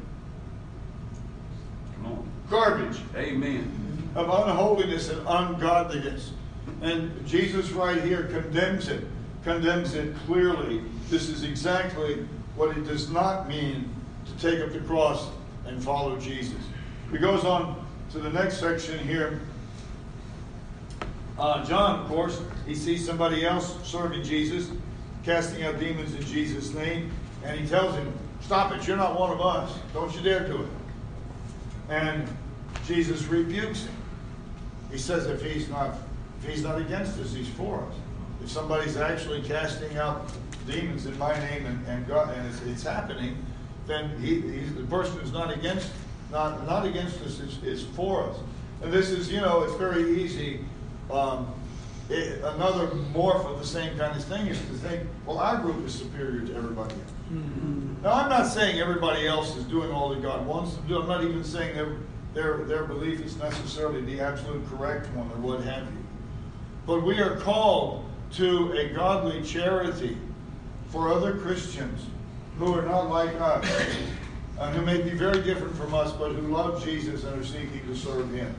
[1.96, 2.28] Come on.
[2.50, 4.10] garbage Amen.
[4.14, 6.32] of unholiness and ungodliness.
[6.80, 9.04] And Jesus right here condemns it,
[9.44, 10.82] condemns it clearly.
[11.10, 13.88] This is exactly what it does not mean
[14.26, 15.28] to take up the cross
[15.66, 16.60] and follow Jesus.
[17.10, 19.40] He goes on to the next section here.
[21.38, 24.70] Uh, John, of course, he sees somebody else serving Jesus,
[25.24, 27.10] casting out demons in Jesus' name,
[27.44, 29.78] and he tells him, Stop it, you're not one of us.
[29.94, 30.68] Don't you dare do it.
[31.88, 32.28] And
[32.86, 33.94] Jesus rebukes him.
[34.90, 35.96] He says if he's not
[36.42, 37.94] if he's not against us, he's for us.
[38.42, 40.30] If somebody's actually casting out
[40.66, 43.36] demons in my name and, and God and it's, it's happening,
[43.86, 45.90] then he, he's the person who's not against
[46.30, 48.36] not not against us is, is for us.
[48.82, 50.60] And this is, you know, it's very easy.
[51.10, 51.52] Um,
[52.10, 55.86] it, another morph of the same kind of thing is to think, well, our group
[55.86, 57.12] is superior to everybody else.
[58.02, 61.00] Now, I'm not saying everybody else is doing all that God wants them to do.
[61.00, 61.96] I'm not even saying their,
[62.34, 66.04] their, their belief is necessarily the absolute correct one or what have you.
[66.86, 68.04] But we are called
[68.36, 70.16] to a godly charity
[70.88, 72.06] for other Christians
[72.58, 73.64] who are not like us,
[74.58, 77.80] and who may be very different from us, but who love Jesus and are seeking
[77.86, 78.54] to serve Him.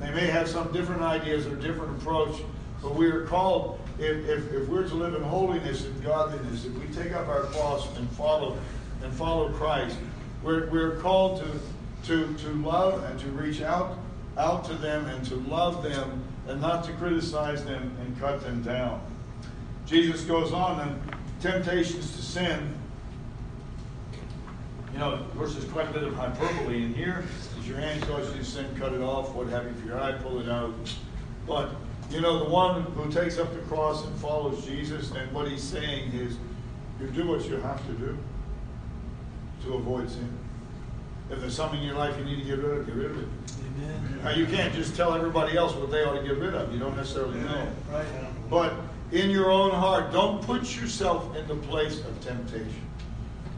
[0.00, 2.40] They may have some different ideas or different approach,
[2.80, 6.72] but we are called, if, if, if we're to live in holiness and godliness, if
[6.74, 8.56] we take up our cross and follow
[9.02, 9.96] and follow Christ,
[10.42, 13.98] we're, we're called to, to, to love and to reach out,
[14.36, 18.62] out to them and to love them and not to criticize them and cut them
[18.62, 19.00] down.
[19.86, 21.00] Jesus goes on, and
[21.40, 22.74] temptations to sin.
[24.92, 27.24] You know, of course, there's quite a bit of hyperbole in here.
[27.58, 29.34] If your hand causes you to sin, cut it off.
[29.34, 29.70] What have you?
[29.70, 30.74] If your eye, pull it out.
[31.46, 31.70] But,
[32.10, 35.62] you know, the one who takes up the cross and follows Jesus, and what he's
[35.62, 36.36] saying is,
[37.00, 38.18] you do what you have to do
[39.64, 40.38] to avoid sin.
[41.30, 43.18] If there's something in your life you need to get rid of, get rid of
[43.18, 43.28] it.
[43.58, 44.20] Amen.
[44.22, 46.72] Now, you can't just tell everybody else what they ought to get rid of.
[46.72, 47.66] You don't necessarily know.
[47.90, 48.06] Right.
[48.50, 48.74] But
[49.12, 52.88] in your own heart, don't put yourself in the place of temptation.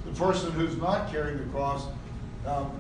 [0.05, 1.87] The person who's not carrying the cross
[2.45, 2.73] um,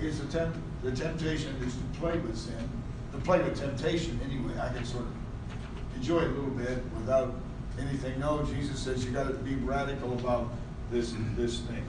[0.00, 2.68] is a temp- the temptation is to play with sin,
[3.12, 4.52] to play with temptation anyway.
[4.60, 5.12] I can sort of
[5.96, 7.34] enjoy it a little bit without
[7.80, 8.20] anything.
[8.20, 10.48] No, Jesus says you got to be radical about
[10.92, 11.84] this this thing,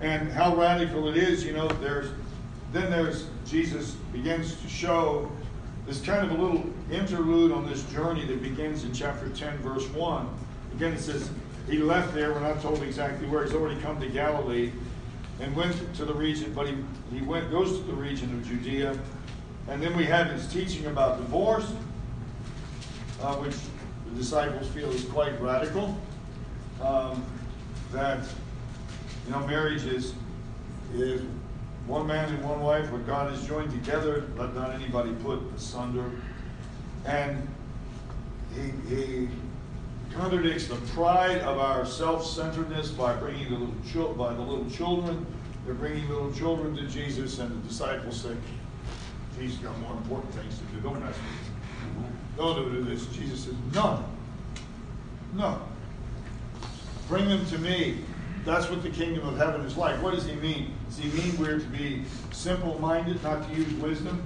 [0.00, 1.44] and how radical it is.
[1.44, 2.10] You know, there's
[2.72, 5.30] then there's Jesus begins to show
[5.84, 9.88] there's kind of a little interlude on this journey that begins in chapter 10, verse
[9.88, 10.28] 1.
[10.74, 11.30] Again, it says,
[11.68, 14.72] He left there, we're not told exactly where, he's already come to Galilee
[15.40, 16.76] and went to the region, but he,
[17.12, 18.98] he went, goes to the region of Judea.
[19.68, 21.72] And then we have his teaching about divorce,
[23.22, 23.56] uh, which
[24.06, 25.96] the disciples feel is quite radical.
[26.82, 27.24] Um,
[27.92, 28.24] that,
[29.26, 30.14] you know, marriage is,
[30.94, 31.22] is
[31.90, 36.08] one man and one wife, what God has joined together, let not anybody put asunder.
[37.04, 37.48] And
[38.54, 39.28] he, he
[40.12, 45.26] contradicts the pride of our self-centeredness by bringing the little chil- by the little children.
[45.64, 48.36] They're bringing little children to Jesus, and the disciples say,
[49.36, 50.80] "Jesus got more important things to do.
[50.80, 52.36] Don't mess with.
[52.36, 54.04] Don't do this." Jesus says, "No,
[55.34, 55.60] no.
[57.08, 57.98] Bring them to me.
[58.44, 60.00] That's what the kingdom of heaven is like.
[60.02, 60.74] What does he mean?
[60.88, 64.22] Does he mean we're to be simple minded, not to use wisdom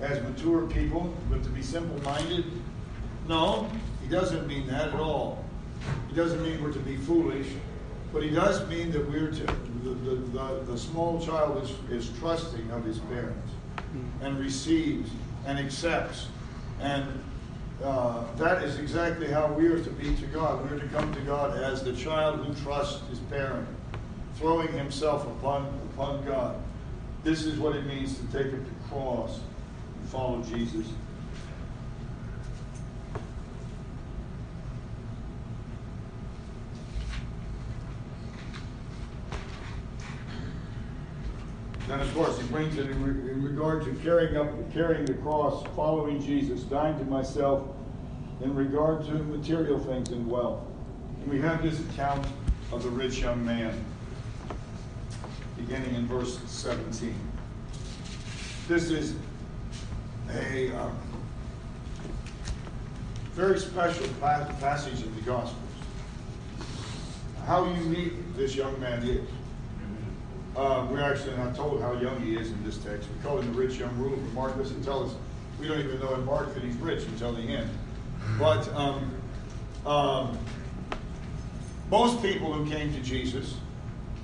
[0.00, 2.44] as mature people, but to be simple minded?
[3.28, 3.68] No,
[4.02, 5.44] he doesn't mean that at all.
[6.08, 7.48] He doesn't mean we're to be foolish,
[8.12, 9.46] but he does mean that we're to,
[9.82, 13.50] the, the, the, the small child is, is trusting of his parents
[14.22, 15.10] and receives
[15.46, 16.28] and accepts.
[16.80, 17.22] And
[17.82, 20.68] uh, that is exactly how we are to be to God.
[20.70, 23.68] We are to come to God as the child who trusts his parent,
[24.36, 26.56] throwing himself upon, upon God.
[27.22, 29.40] This is what it means to take up the cross
[30.00, 30.86] and follow Jesus.
[42.64, 47.04] It in, re- in regard to carrying up, carrying the cross, following Jesus, dying to
[47.04, 47.68] myself,
[48.42, 50.62] in regard to material things and wealth.
[51.22, 52.26] And we have this account
[52.72, 53.84] of the rich young man,
[55.56, 57.14] beginning in verse 17.
[58.68, 59.14] This is
[60.34, 60.96] a um,
[63.32, 65.62] very special pa- passage in the Gospels.
[67.46, 69.28] How unique this young man is.
[70.56, 73.08] Uh, we're actually not told how young he is in this text.
[73.14, 75.14] We call him the rich young ruler, but Mark doesn't tell us.
[75.60, 77.68] We don't even know in Mark that he's rich until the end.
[78.38, 79.14] But um,
[79.84, 80.38] um,
[81.90, 83.54] most people who came to Jesus,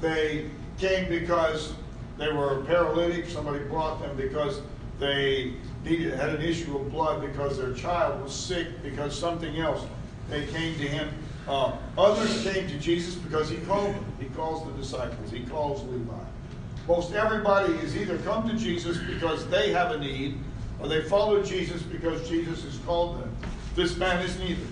[0.00, 1.74] they came because
[2.16, 3.28] they were paralytic.
[3.28, 4.62] Somebody brought them because
[4.98, 5.52] they
[5.84, 9.84] needed had an issue of blood because their child was sick because something else.
[10.30, 11.10] They came to him.
[11.48, 14.04] Uh, others came to Jesus because he called them.
[14.20, 15.30] He calls the disciples.
[15.30, 16.12] He calls Levi.
[16.86, 20.38] Most everybody has either come to Jesus because they have a need,
[20.80, 23.34] or they follow Jesus because Jesus has called them.
[23.74, 24.66] This man is neither.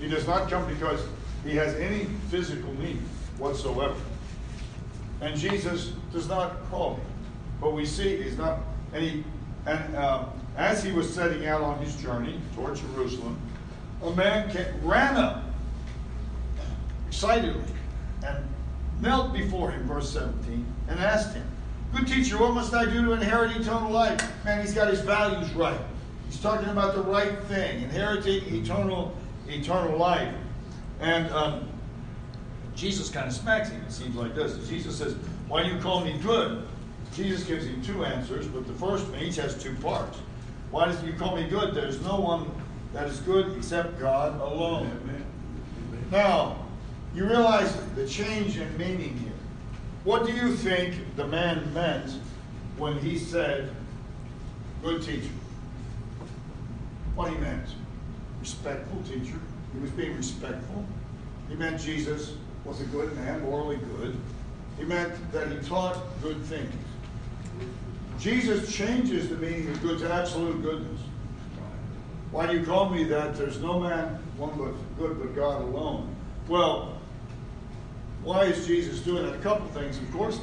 [0.00, 1.00] He does not come because
[1.44, 2.98] he has any physical need
[3.38, 3.94] whatsoever.
[5.20, 7.06] And Jesus does not call him.
[7.60, 8.58] But we see he's not,
[8.94, 9.24] he,
[9.66, 10.26] and uh,
[10.56, 13.38] as he was setting out on his journey toward Jerusalem,
[14.02, 15.43] a man came, ran up
[17.14, 17.62] excitedly
[18.26, 18.44] and
[19.00, 21.46] knelt before him, verse 17, and asked him,
[21.94, 24.20] Good teacher, what must I do to inherit eternal life?
[24.44, 25.78] Man, he's got his values right.
[26.28, 30.34] He's talking about the right thing, inheriting eternal, eternal life.
[30.98, 31.68] And um,
[32.74, 34.68] Jesus kind of smacks him, it seems like this.
[34.68, 35.14] Jesus says,
[35.46, 36.66] Why do you call me good?
[37.14, 40.18] Jesus gives him two answers, but the first one each has two parts.
[40.72, 41.74] Why does you call me good?
[41.74, 42.50] There's no one
[42.92, 44.90] that is good except God alone.
[45.04, 45.24] Amen.
[46.10, 46.63] Now,
[47.14, 49.32] you realize the change in meaning here.
[50.02, 52.10] What do you think the man meant
[52.76, 53.70] when he said,
[54.82, 55.30] good teacher?
[57.14, 57.68] What he meant?
[58.40, 59.38] Respectful teacher.
[59.72, 60.84] He was being respectful.
[61.48, 62.34] He meant Jesus
[62.64, 64.16] was a good man, morally good.
[64.78, 66.72] He meant that he taught good things.
[68.18, 71.00] Jesus changes the meaning of good to absolute goodness.
[72.30, 73.36] Why do you call me that?
[73.36, 76.14] There's no man, one but good but God alone.
[76.48, 76.93] Well,
[78.24, 79.34] why is Jesus doing that?
[79.34, 79.98] A couple things.
[79.98, 80.40] Of course,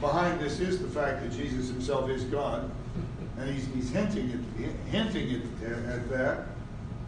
[0.00, 2.70] behind this is the fact that Jesus himself is God,
[3.38, 6.46] and he's, he's hinting at hinting at, at that.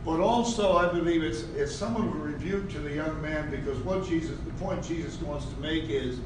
[0.05, 3.79] But also, I believe it's it's somewhat of a rebuke to the young man because
[3.81, 6.19] what Jesus, the point Jesus wants to make is,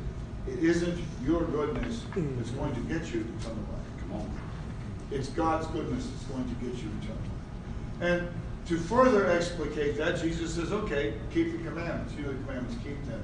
[0.47, 4.01] it isn't your goodness that's going to get you to eternal life.
[4.01, 4.41] Come on,
[5.11, 8.01] it's God's goodness that's going to get you to eternal life.
[8.01, 8.29] And
[8.69, 12.15] to further explicate that, Jesus says, okay, keep the commandments.
[12.17, 13.23] You know the commandments, keep them.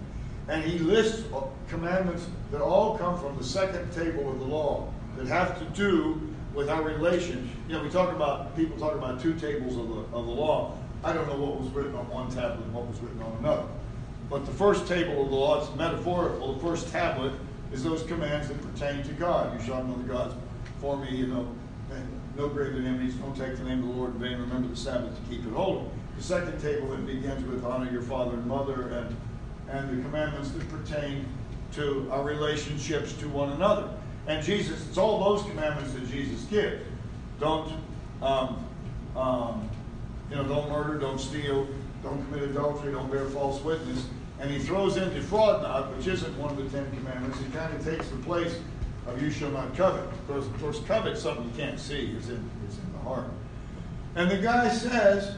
[0.48, 1.24] And he lists
[1.68, 6.20] commandments that all come from the second table of the law that have to do
[6.54, 7.50] with our relation.
[7.68, 10.76] You know, we talk about, people talk about two tables of the, of the law.
[11.02, 13.66] I don't know what was written on one tablet and what was written on another.
[14.30, 16.54] But the first table of the law, it's metaphorical.
[16.54, 17.32] The first tablet
[17.72, 19.58] is those commands that pertain to God.
[19.58, 20.34] You shall know the gods
[20.80, 21.48] for me, you know,
[22.36, 25.14] no graven enemies, don't take the name of the Lord in vain, remember the Sabbath
[25.14, 25.84] to keep it holy.
[26.16, 29.16] The second table then begins with honor your father and mother and,
[29.70, 31.26] and the commandments that pertain
[31.72, 33.88] to our relationships to one another.
[34.26, 36.82] And Jesus, it's all those commandments that Jesus gives.
[37.40, 37.72] Don't,
[38.22, 38.64] um,
[39.16, 39.68] um,
[40.30, 41.66] you know, don't murder, don't steal,
[42.02, 44.06] don't commit adultery, don't bear false witness.
[44.40, 47.38] And he throws in defraud not, which isn't one of the Ten Commandments.
[47.38, 48.58] He kind of takes the place
[49.06, 50.08] of you shall not covet.
[50.26, 52.14] Because, of course, covet something you can't see.
[52.16, 53.26] It's in, it's in the heart.
[54.16, 55.36] And the guy says,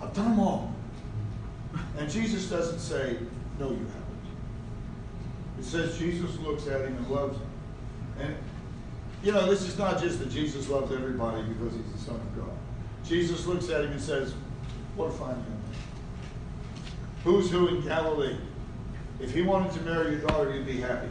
[0.00, 0.74] I've done them all.
[1.98, 3.18] And Jesus doesn't say,
[3.58, 4.04] no, you haven't.
[5.58, 7.46] It says Jesus looks at him and loves him.
[8.20, 8.36] And,
[9.22, 12.36] you know, this is not just that Jesus loves everybody because he's the Son of
[12.36, 12.56] God.
[13.04, 14.34] Jesus looks at him and says,
[14.96, 15.62] what a fine young man.
[17.24, 18.36] Who's who in Galilee?
[19.20, 21.08] If he wanted to marry your daughter, you'd be happy.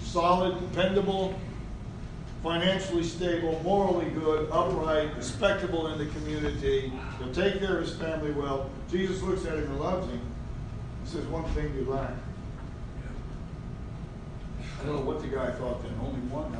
[0.00, 1.34] Solid, dependable,
[2.44, 6.92] financially stable, morally good, upright, respectable in the community.
[7.18, 8.68] He'll take care of his family well.
[8.90, 10.20] Jesus looks at him and loves him.
[11.02, 12.10] He says, one thing you lack.
[14.78, 15.94] I don't know what the guy thought then.
[16.02, 16.54] Only one.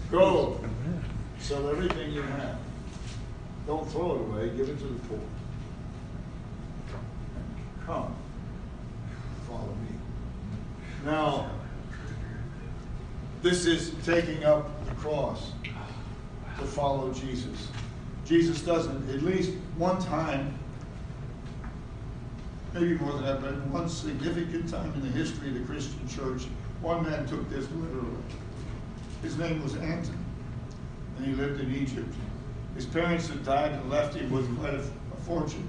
[0.10, 0.60] Go.
[1.38, 2.58] Sell everything you have.
[3.68, 4.48] Don't throw it away.
[4.56, 5.20] Give it to the poor.
[7.86, 8.16] Come.
[9.46, 9.94] Follow me.
[11.04, 11.50] Now,
[13.46, 15.52] this is taking up the cross
[16.58, 17.68] to follow Jesus.
[18.24, 20.58] Jesus doesn't, at least one time,
[22.74, 26.48] maybe more than that, but one significant time in the history of the Christian church,
[26.80, 28.16] one man took this literally.
[29.22, 30.24] His name was Anton,
[31.16, 32.12] and he lived in Egypt.
[32.74, 35.68] His parents had died and left him with quite a, a fortune.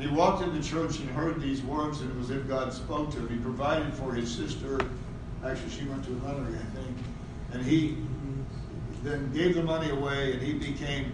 [0.00, 3.12] He walked into church and heard these words, and it was as if God spoke
[3.12, 3.28] to him.
[3.28, 4.80] He provided for his sister.
[5.44, 6.96] Actually, she went to a nunnery, I think.
[7.52, 7.98] And he
[9.02, 11.12] then gave the money away, and he became,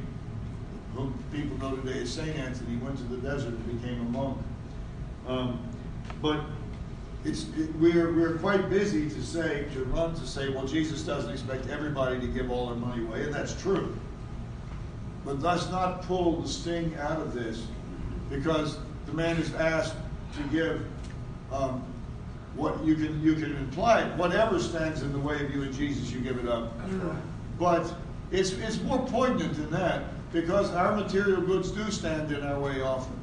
[0.94, 2.36] who people know today as St.
[2.36, 2.70] Anthony.
[2.70, 4.38] He went to the desert and became a monk.
[5.26, 5.60] Um,
[6.22, 6.44] but
[7.24, 11.30] it's, it, we're, we're quite busy to say, to run to say, well, Jesus doesn't
[11.30, 13.96] expect everybody to give all their money away, and that's true.
[15.24, 17.66] But let's not pull the sting out of this
[18.30, 19.96] because the man is asked
[20.36, 20.86] to give
[21.52, 21.84] um,
[22.54, 24.16] what you can you can imply it.
[24.16, 26.72] whatever stands in the way of you and Jesus, you give it up.
[27.58, 27.94] But
[28.30, 32.80] it's it's more poignant than that because our material goods do stand in our way
[32.80, 33.18] often.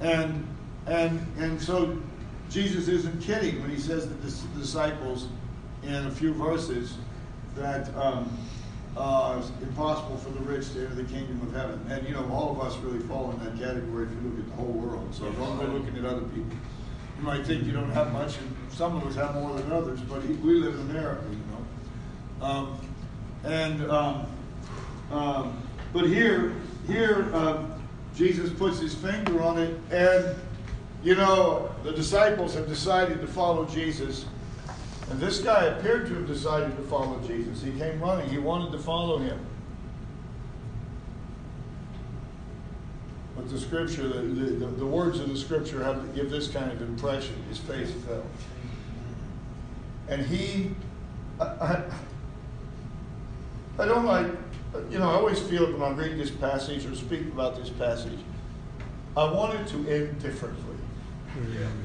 [0.00, 0.46] And
[0.86, 1.98] and and so
[2.50, 5.28] Jesus isn't kidding when he says to the disciples
[5.82, 6.96] in a few verses
[7.56, 7.94] that.
[7.96, 8.30] Um,
[8.96, 11.84] uh, it's impossible for the rich to enter the kingdom of heaven.
[11.90, 14.48] And you know, all of us really fall in that category if you look at
[14.48, 15.12] the whole world.
[15.12, 16.56] So don't go looking at other people.
[17.24, 20.22] Might think you don't have much, and some of us have more than others, but
[20.22, 22.46] he, we live in America, you know.
[22.46, 22.78] Um,
[23.44, 24.26] and um,
[25.10, 25.62] um,
[25.94, 26.54] but here,
[26.86, 27.82] here, um,
[28.14, 30.36] Jesus puts his finger on it, and
[31.02, 34.26] you know, the disciples have decided to follow Jesus.
[35.10, 37.62] And this guy appeared to have decided to follow Jesus.
[37.62, 38.28] He came running.
[38.28, 39.38] He wanted to follow him.
[43.36, 46.70] But the scripture, the, the, the words of the scripture have to give this kind
[46.70, 47.34] of impression.
[47.48, 48.24] His face fell.
[50.08, 50.70] And he,
[51.40, 51.82] I, I,
[53.78, 54.26] I don't like,
[54.90, 58.18] you know, I always feel when I read this passage or speak about this passage,
[59.16, 60.76] I want it to end differently.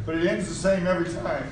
[0.05, 1.43] But it ends the same every time.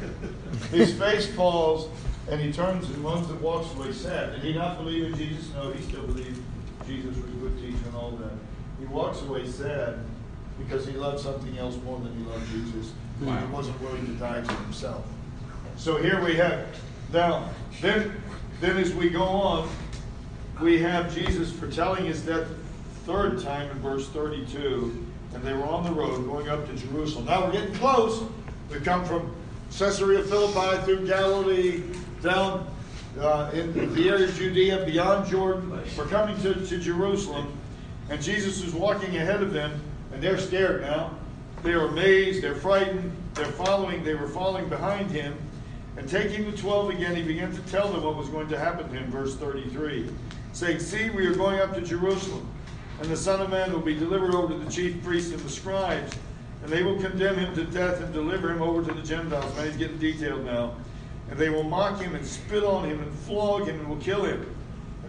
[0.71, 1.89] His face falls
[2.29, 4.33] and he turns and runs and walks away sad.
[4.33, 5.51] Did he not believe in Jesus?
[5.53, 6.39] No, he still believed
[6.85, 8.33] Jesus was a good teacher and all that.
[8.80, 9.99] He walks away sad
[10.59, 12.93] because he loved something else more than he loved Jesus.
[13.19, 15.05] He wasn't willing to die to himself.
[15.75, 16.67] So here we have.
[17.13, 17.49] Now,
[17.82, 18.11] then,
[18.61, 19.69] then as we go on,
[20.61, 22.47] we have Jesus foretelling his death
[23.05, 25.05] third time in verse 32.
[25.34, 27.25] And they were on the road going up to Jerusalem.
[27.25, 28.23] Now we're getting close.
[28.69, 29.36] We've come from
[29.78, 31.84] Caesarea Philippi through Galilee,
[32.21, 32.67] down
[33.19, 35.80] uh, in the area of Judea, beyond Jordan.
[35.97, 37.56] We're coming to, to Jerusalem.
[38.09, 39.79] And Jesus is walking ahead of them,
[40.13, 41.11] and they're scared now.
[41.63, 45.35] They're amazed, they're frightened, they're following, they were following behind him.
[45.97, 48.87] And taking the twelve again, he began to tell them what was going to happen
[48.89, 50.09] to him, verse 33,
[50.53, 52.47] saying, See, we are going up to Jerusalem,
[53.01, 55.49] and the Son of Man will be delivered over to the chief priests and the
[55.49, 56.15] scribes,
[56.61, 59.53] and they will condemn him to death and deliver him over to the Gentiles.
[59.55, 60.75] Man, he's getting detailed now.
[61.29, 64.23] And they will mock him and spit on him and flog him and will kill
[64.23, 64.56] him.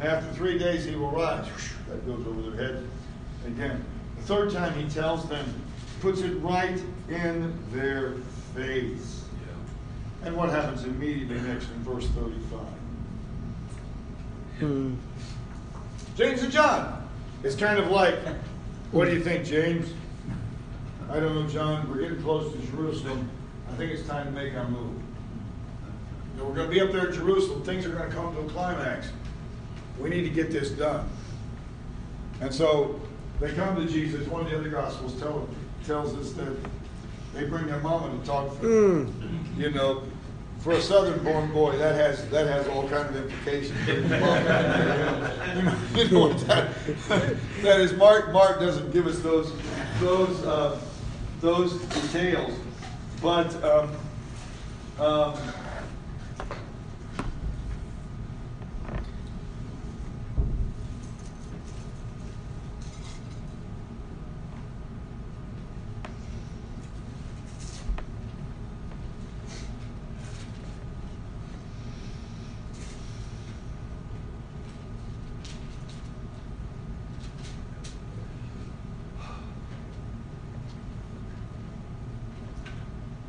[0.01, 1.46] And after three days he will rise.
[1.88, 2.86] That goes over their heads
[3.46, 3.84] again.
[4.16, 5.44] The third time he tells them,
[6.01, 8.14] puts it right in their
[8.55, 9.24] face.
[10.24, 12.61] And what happens immediately next in verse 35?
[14.59, 14.94] Hmm.
[16.16, 17.09] James and John.
[17.44, 18.18] It's kind of like,
[18.90, 19.92] what do you think, James?
[21.09, 21.88] I don't know, John.
[21.88, 23.30] We're getting close to Jerusalem.
[23.70, 25.01] I think it's time to make our move.
[26.34, 27.62] You know, we're going to be up there in Jerusalem.
[27.62, 29.11] Things are going to come to a climax.
[30.01, 31.09] We need to get this done.
[32.40, 33.01] And so
[33.40, 34.26] they come to Jesus.
[34.28, 35.49] One of the other Gospels tell,
[35.84, 36.57] tells us that
[37.34, 39.55] they bring their mama to talk for them.
[39.57, 40.03] You know,
[40.61, 43.78] for a southern-born boy, that has that has all kind of implications.
[43.88, 46.74] you know, you know that,
[47.62, 47.92] that is.
[47.94, 49.53] Mark Mark doesn't give us those
[50.01, 50.80] those uh,
[51.40, 52.53] those details,
[53.22, 53.90] but um,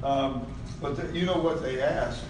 [0.09, 0.45] Um,
[0.81, 2.23] but the, you know what they asked?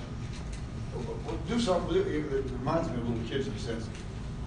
[1.47, 1.95] Do something.
[1.95, 3.87] It it reminds me of little kids in says.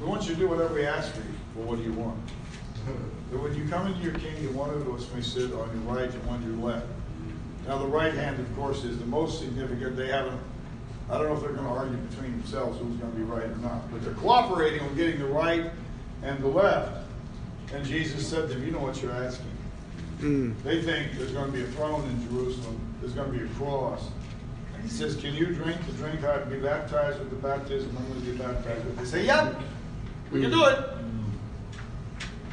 [0.00, 1.34] We want you to do whatever we ask for you.
[1.54, 2.18] Well, what do you want?
[3.30, 6.10] But when you come into your kingdom, one of us may sit on your right
[6.10, 6.86] and one your left.
[7.66, 9.96] Now, the right hand, of course, is the most significant.
[9.96, 10.40] They haven't.
[11.08, 13.44] I don't know if they're going to argue between themselves who's going to be right
[13.44, 15.70] or not, but they're cooperating on getting the right
[16.22, 17.06] and the left.
[17.72, 19.46] And Jesus said to them, "You know what you're asking."
[20.18, 20.52] Hmm.
[20.64, 22.80] They think there's going to be a throne in Jerusalem.
[23.00, 24.02] There's going to be a cross.
[24.82, 28.20] He says, Can you drink the drink I be baptized with the baptism I'm going
[28.20, 28.98] to be baptized with?
[28.98, 29.60] They say, Yep,
[30.30, 30.78] we can do it.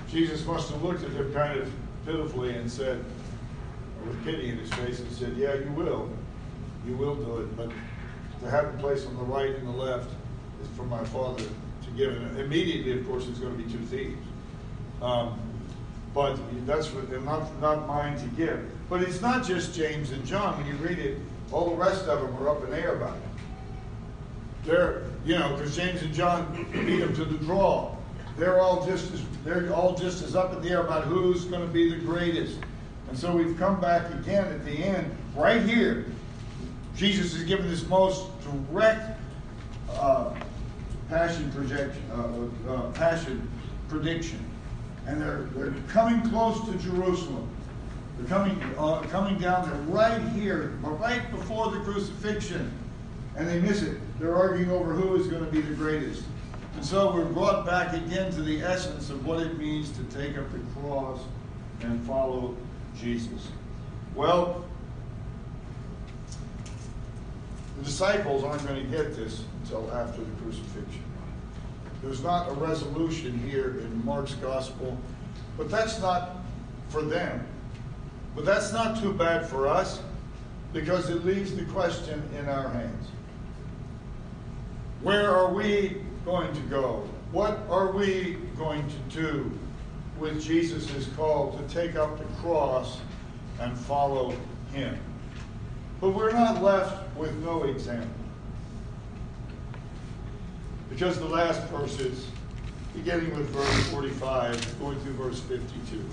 [0.09, 1.71] Jesus must have looked at them kind of
[2.05, 3.03] pitifully and said,
[4.05, 6.09] with pity in his face, and said, Yeah, you will.
[6.85, 7.57] You will do it.
[7.57, 7.71] But
[8.41, 10.09] to have the place on the right and the left
[10.61, 12.15] is for my Father to give.
[12.15, 14.25] And immediately, of course, it's going to be two thieves.
[15.01, 15.39] Um,
[16.13, 18.65] but that's what, not, not mine to give.
[18.89, 20.57] But it's not just James and John.
[20.57, 21.17] When you read it,
[21.51, 23.23] all the rest of them are up in the air about it.
[24.65, 27.95] They're, you know, because James and John beat them to the draw.
[28.37, 31.65] They're all just as they're all just as up in the air about who's going
[31.65, 32.59] to be the greatest.
[33.09, 36.05] And so we've come back again at the end, right here.
[36.95, 38.27] Jesus is giving this most
[38.69, 39.17] direct
[39.93, 40.33] uh,
[41.09, 43.49] passion projection, uh, uh, passion
[43.87, 44.45] prediction
[45.09, 47.49] and they're, they're coming close to Jerusalem.
[48.19, 52.69] They're coming, uh, coming down, they're right here, right before the crucifixion,
[53.37, 53.97] and they miss it.
[54.19, 56.23] They're arguing over who is going to be the greatest.
[56.75, 60.37] And so we're brought back again to the essence of what it means to take
[60.37, 61.21] up the cross
[61.81, 62.57] and follow
[62.99, 63.47] Jesus.
[64.15, 64.65] Well,
[67.77, 71.03] the disciples aren't going to get this until after the crucifixion.
[72.03, 74.97] There's not a resolution here in Mark's gospel,
[75.57, 76.37] but that's not
[76.89, 77.45] for them.
[78.39, 80.01] But that's not too bad for us
[80.71, 83.07] because it leaves the question in our hands.
[85.01, 87.05] Where are we going to go?
[87.33, 89.51] What are we going to do?
[90.19, 92.99] with Jesus' call to take up the cross
[93.59, 94.35] and follow
[94.73, 94.97] him.
[96.01, 98.09] But we're not left with no example.
[100.89, 102.27] Because the last verses,
[102.93, 106.03] beginning with verse 45, going through verse 52.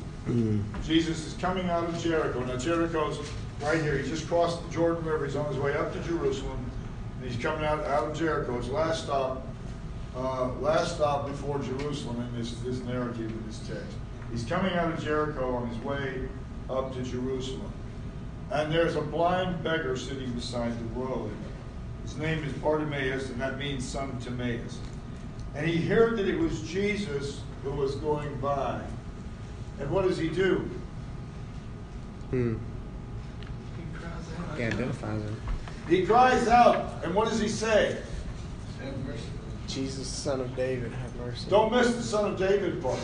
[0.85, 2.45] Jesus is coming out of Jericho.
[2.45, 3.19] Now, Jericho's
[3.63, 3.97] right here.
[3.97, 5.25] He just crossed the Jordan River.
[5.25, 6.59] He's on his way up to Jerusalem.
[7.21, 8.57] And he's coming out, out of Jericho.
[8.59, 9.47] His last stop,
[10.17, 13.97] uh, last stop before Jerusalem in this, this narrative in this text.
[14.31, 16.29] He's coming out of Jericho on his way
[16.69, 17.73] up to Jerusalem.
[18.51, 21.31] And there's a blind beggar sitting beside the road.
[22.03, 24.79] His name is Bartimaeus, and that means son of Timaeus.
[25.57, 28.81] And he heard that it was Jesus who was going by.
[29.81, 30.71] And what does he do?
[32.31, 32.57] Hmm.
[34.57, 35.41] He identifies him.
[35.89, 37.99] He cries out, and what does he say?
[39.67, 41.49] Jesus, son of David, have mercy.
[41.49, 42.99] Don't miss the son of David part.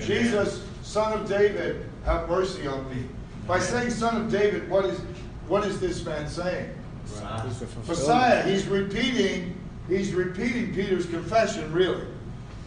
[0.00, 3.04] Jesus, son of David, have mercy on me.
[3.46, 5.00] By saying son of David, what is
[5.48, 6.70] what is this man saying?
[7.44, 7.88] He's.
[7.88, 8.42] Messiah.
[8.44, 9.58] He's repeating,
[9.88, 12.06] he's repeating Peter's confession, really.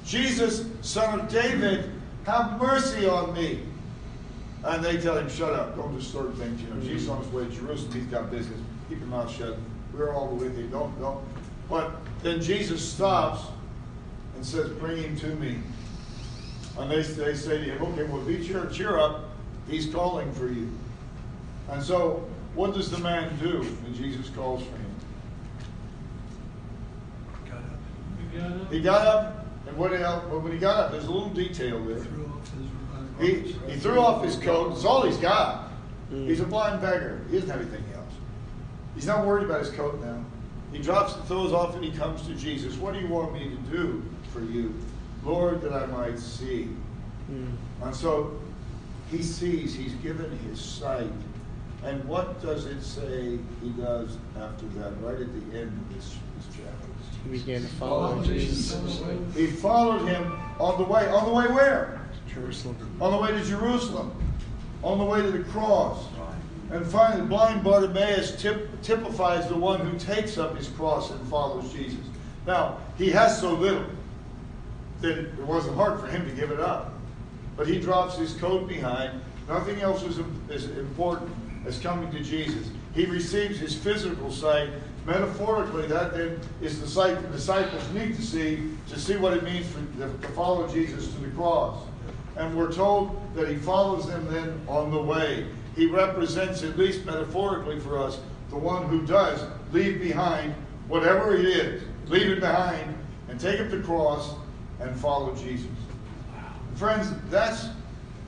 [0.05, 1.91] Jesus, son of David,
[2.25, 3.61] have mercy on me.
[4.63, 6.61] And they tell him, shut up, don't disturb things.
[6.61, 6.87] You know, mm-hmm.
[6.87, 8.59] Jesus on his way to Jerusalem, he's got business.
[8.89, 9.57] Keep your mouth shut.
[9.93, 10.67] We're all with you.
[10.67, 11.23] Don't, don't.
[11.69, 11.91] But
[12.23, 13.43] then Jesus stops
[14.35, 15.59] and says, bring him to me.
[16.77, 19.29] And they, they say to him, okay, well, be cheer, cheer up.
[19.67, 20.69] He's calling for you.
[21.69, 24.84] And so, what does the man do when Jesus calls for him?
[28.69, 30.23] He got up, and what else?
[30.29, 32.05] But when he got up, there's a little detail there.
[33.19, 34.73] He, he threw off his coat.
[34.73, 35.71] It's all he's got.
[36.11, 36.27] Mm.
[36.27, 37.21] He's a blind beggar.
[37.29, 38.13] He doesn't have anything else.
[38.93, 40.23] He's not worried about his coat now.
[40.71, 42.75] He drops and throws off, and he comes to Jesus.
[42.75, 44.73] What do you want me to do for you,
[45.23, 46.69] Lord, that I might see?
[47.31, 47.53] Mm.
[47.81, 48.39] And so
[49.11, 49.73] he sees.
[49.73, 51.11] He's given his sight.
[51.83, 54.91] And what does it say he does after that?
[55.01, 56.94] Right at the end of this, this chapter.
[57.25, 59.01] He began to follow Jesus.
[59.35, 61.07] He followed him on the way.
[61.07, 62.01] On the way where?
[62.31, 62.77] Jerusalem.
[63.01, 64.15] On the way to Jerusalem.
[64.83, 66.05] On the way to the cross.
[66.71, 71.71] And finally, blind Bartimaeus tip, typifies the one who takes up his cross and follows
[71.71, 72.03] Jesus.
[72.47, 73.85] Now, he has so little
[75.01, 76.93] that it wasn't hard for him to give it up.
[77.55, 79.21] But he drops his coat behind.
[79.47, 80.19] Nothing else is
[80.49, 81.31] as important
[81.65, 82.69] as coming to Jesus.
[82.93, 84.69] He receives his physical sight.
[85.05, 89.43] Metaphorically, that then is the sight the disciples need to see to see what it
[89.43, 91.85] means for, to follow Jesus to the cross.
[92.37, 95.47] And we're told that he follows them then on the way.
[95.75, 100.53] He represents, at least metaphorically for us, the one who does leave behind
[100.87, 102.95] whatever it is, leave it behind
[103.29, 104.35] and take up the cross
[104.79, 105.67] and follow Jesus.
[106.75, 107.67] Friends, that's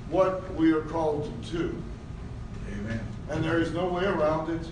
[0.10, 1.84] what we are called to do.
[2.72, 3.00] Amen.
[3.30, 4.68] And there is no way around it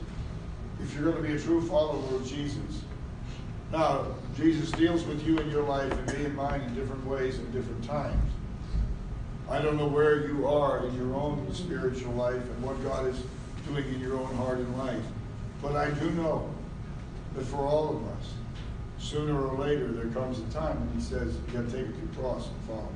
[0.85, 2.83] if you're going to be a true follower of Jesus.
[3.71, 4.05] Now,
[4.37, 7.51] Jesus deals with you in your life and me and mine in different ways and
[7.51, 8.31] different times.
[9.49, 13.19] I don't know where you are in your own spiritual life and what God is
[13.67, 15.03] doing in your own heart and life.
[15.59, 16.47] But I do know
[17.35, 18.33] that for all of us,
[18.99, 21.95] sooner or later, there comes a time when He says, "You've got to take up
[21.97, 22.89] your cross and follow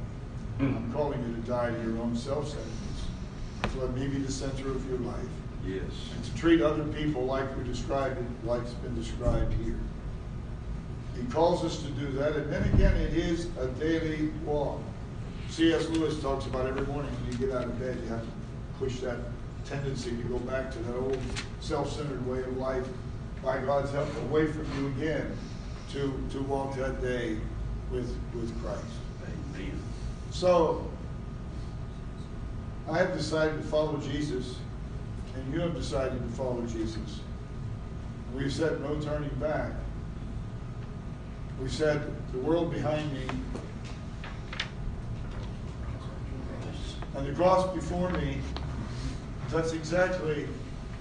[0.59, 0.67] me.
[0.67, 0.77] Hmm.
[0.77, 3.73] I'm calling you to die to your own self centeredness.
[3.73, 5.83] So let me be the center of your life Yes.
[6.15, 9.77] and to treat other people like we described it, like it's been described here.
[11.15, 14.81] He calls us to do that, and then again, it is a daily walk.
[15.49, 15.89] C.S.
[15.89, 18.27] Lewis talks about every morning when you get out of bed, you have to
[18.77, 19.17] push that
[19.65, 21.17] tendency to go back to that old
[21.59, 22.87] self-centered way of life,
[23.43, 25.35] by God's help, away from you again,
[25.91, 27.37] to, to walk that day
[27.91, 28.83] with, with Christ.
[29.55, 29.79] Amen.
[30.31, 30.89] So,
[32.89, 34.57] I have decided to follow Jesus,
[35.39, 37.21] and you have decided to follow Jesus.
[38.35, 39.71] We've said no turning back.
[41.59, 43.25] We've said the world behind me
[47.15, 48.37] and the cross before me.
[49.49, 50.47] That's exactly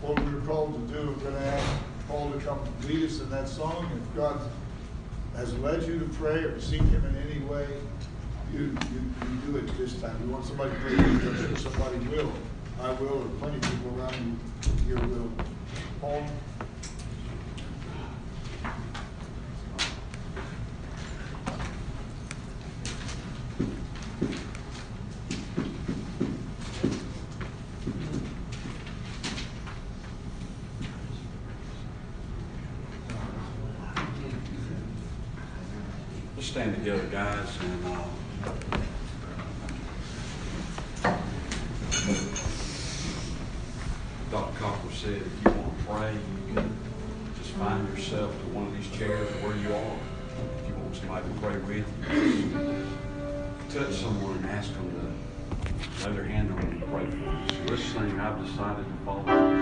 [0.00, 1.08] what we were called to do.
[1.08, 1.66] We're going to ask
[2.08, 3.90] Paul to come lead us in that song.
[3.94, 4.40] If God
[5.36, 7.66] has led you to pray or seek Him in any way,
[8.52, 8.70] you, you,
[9.30, 10.18] you do it this time.
[10.26, 11.54] We want somebody to pray.
[11.56, 12.32] somebody will.
[12.80, 14.38] I will, or plenty of people around
[14.86, 15.30] here will.
[16.00, 16.22] Paul?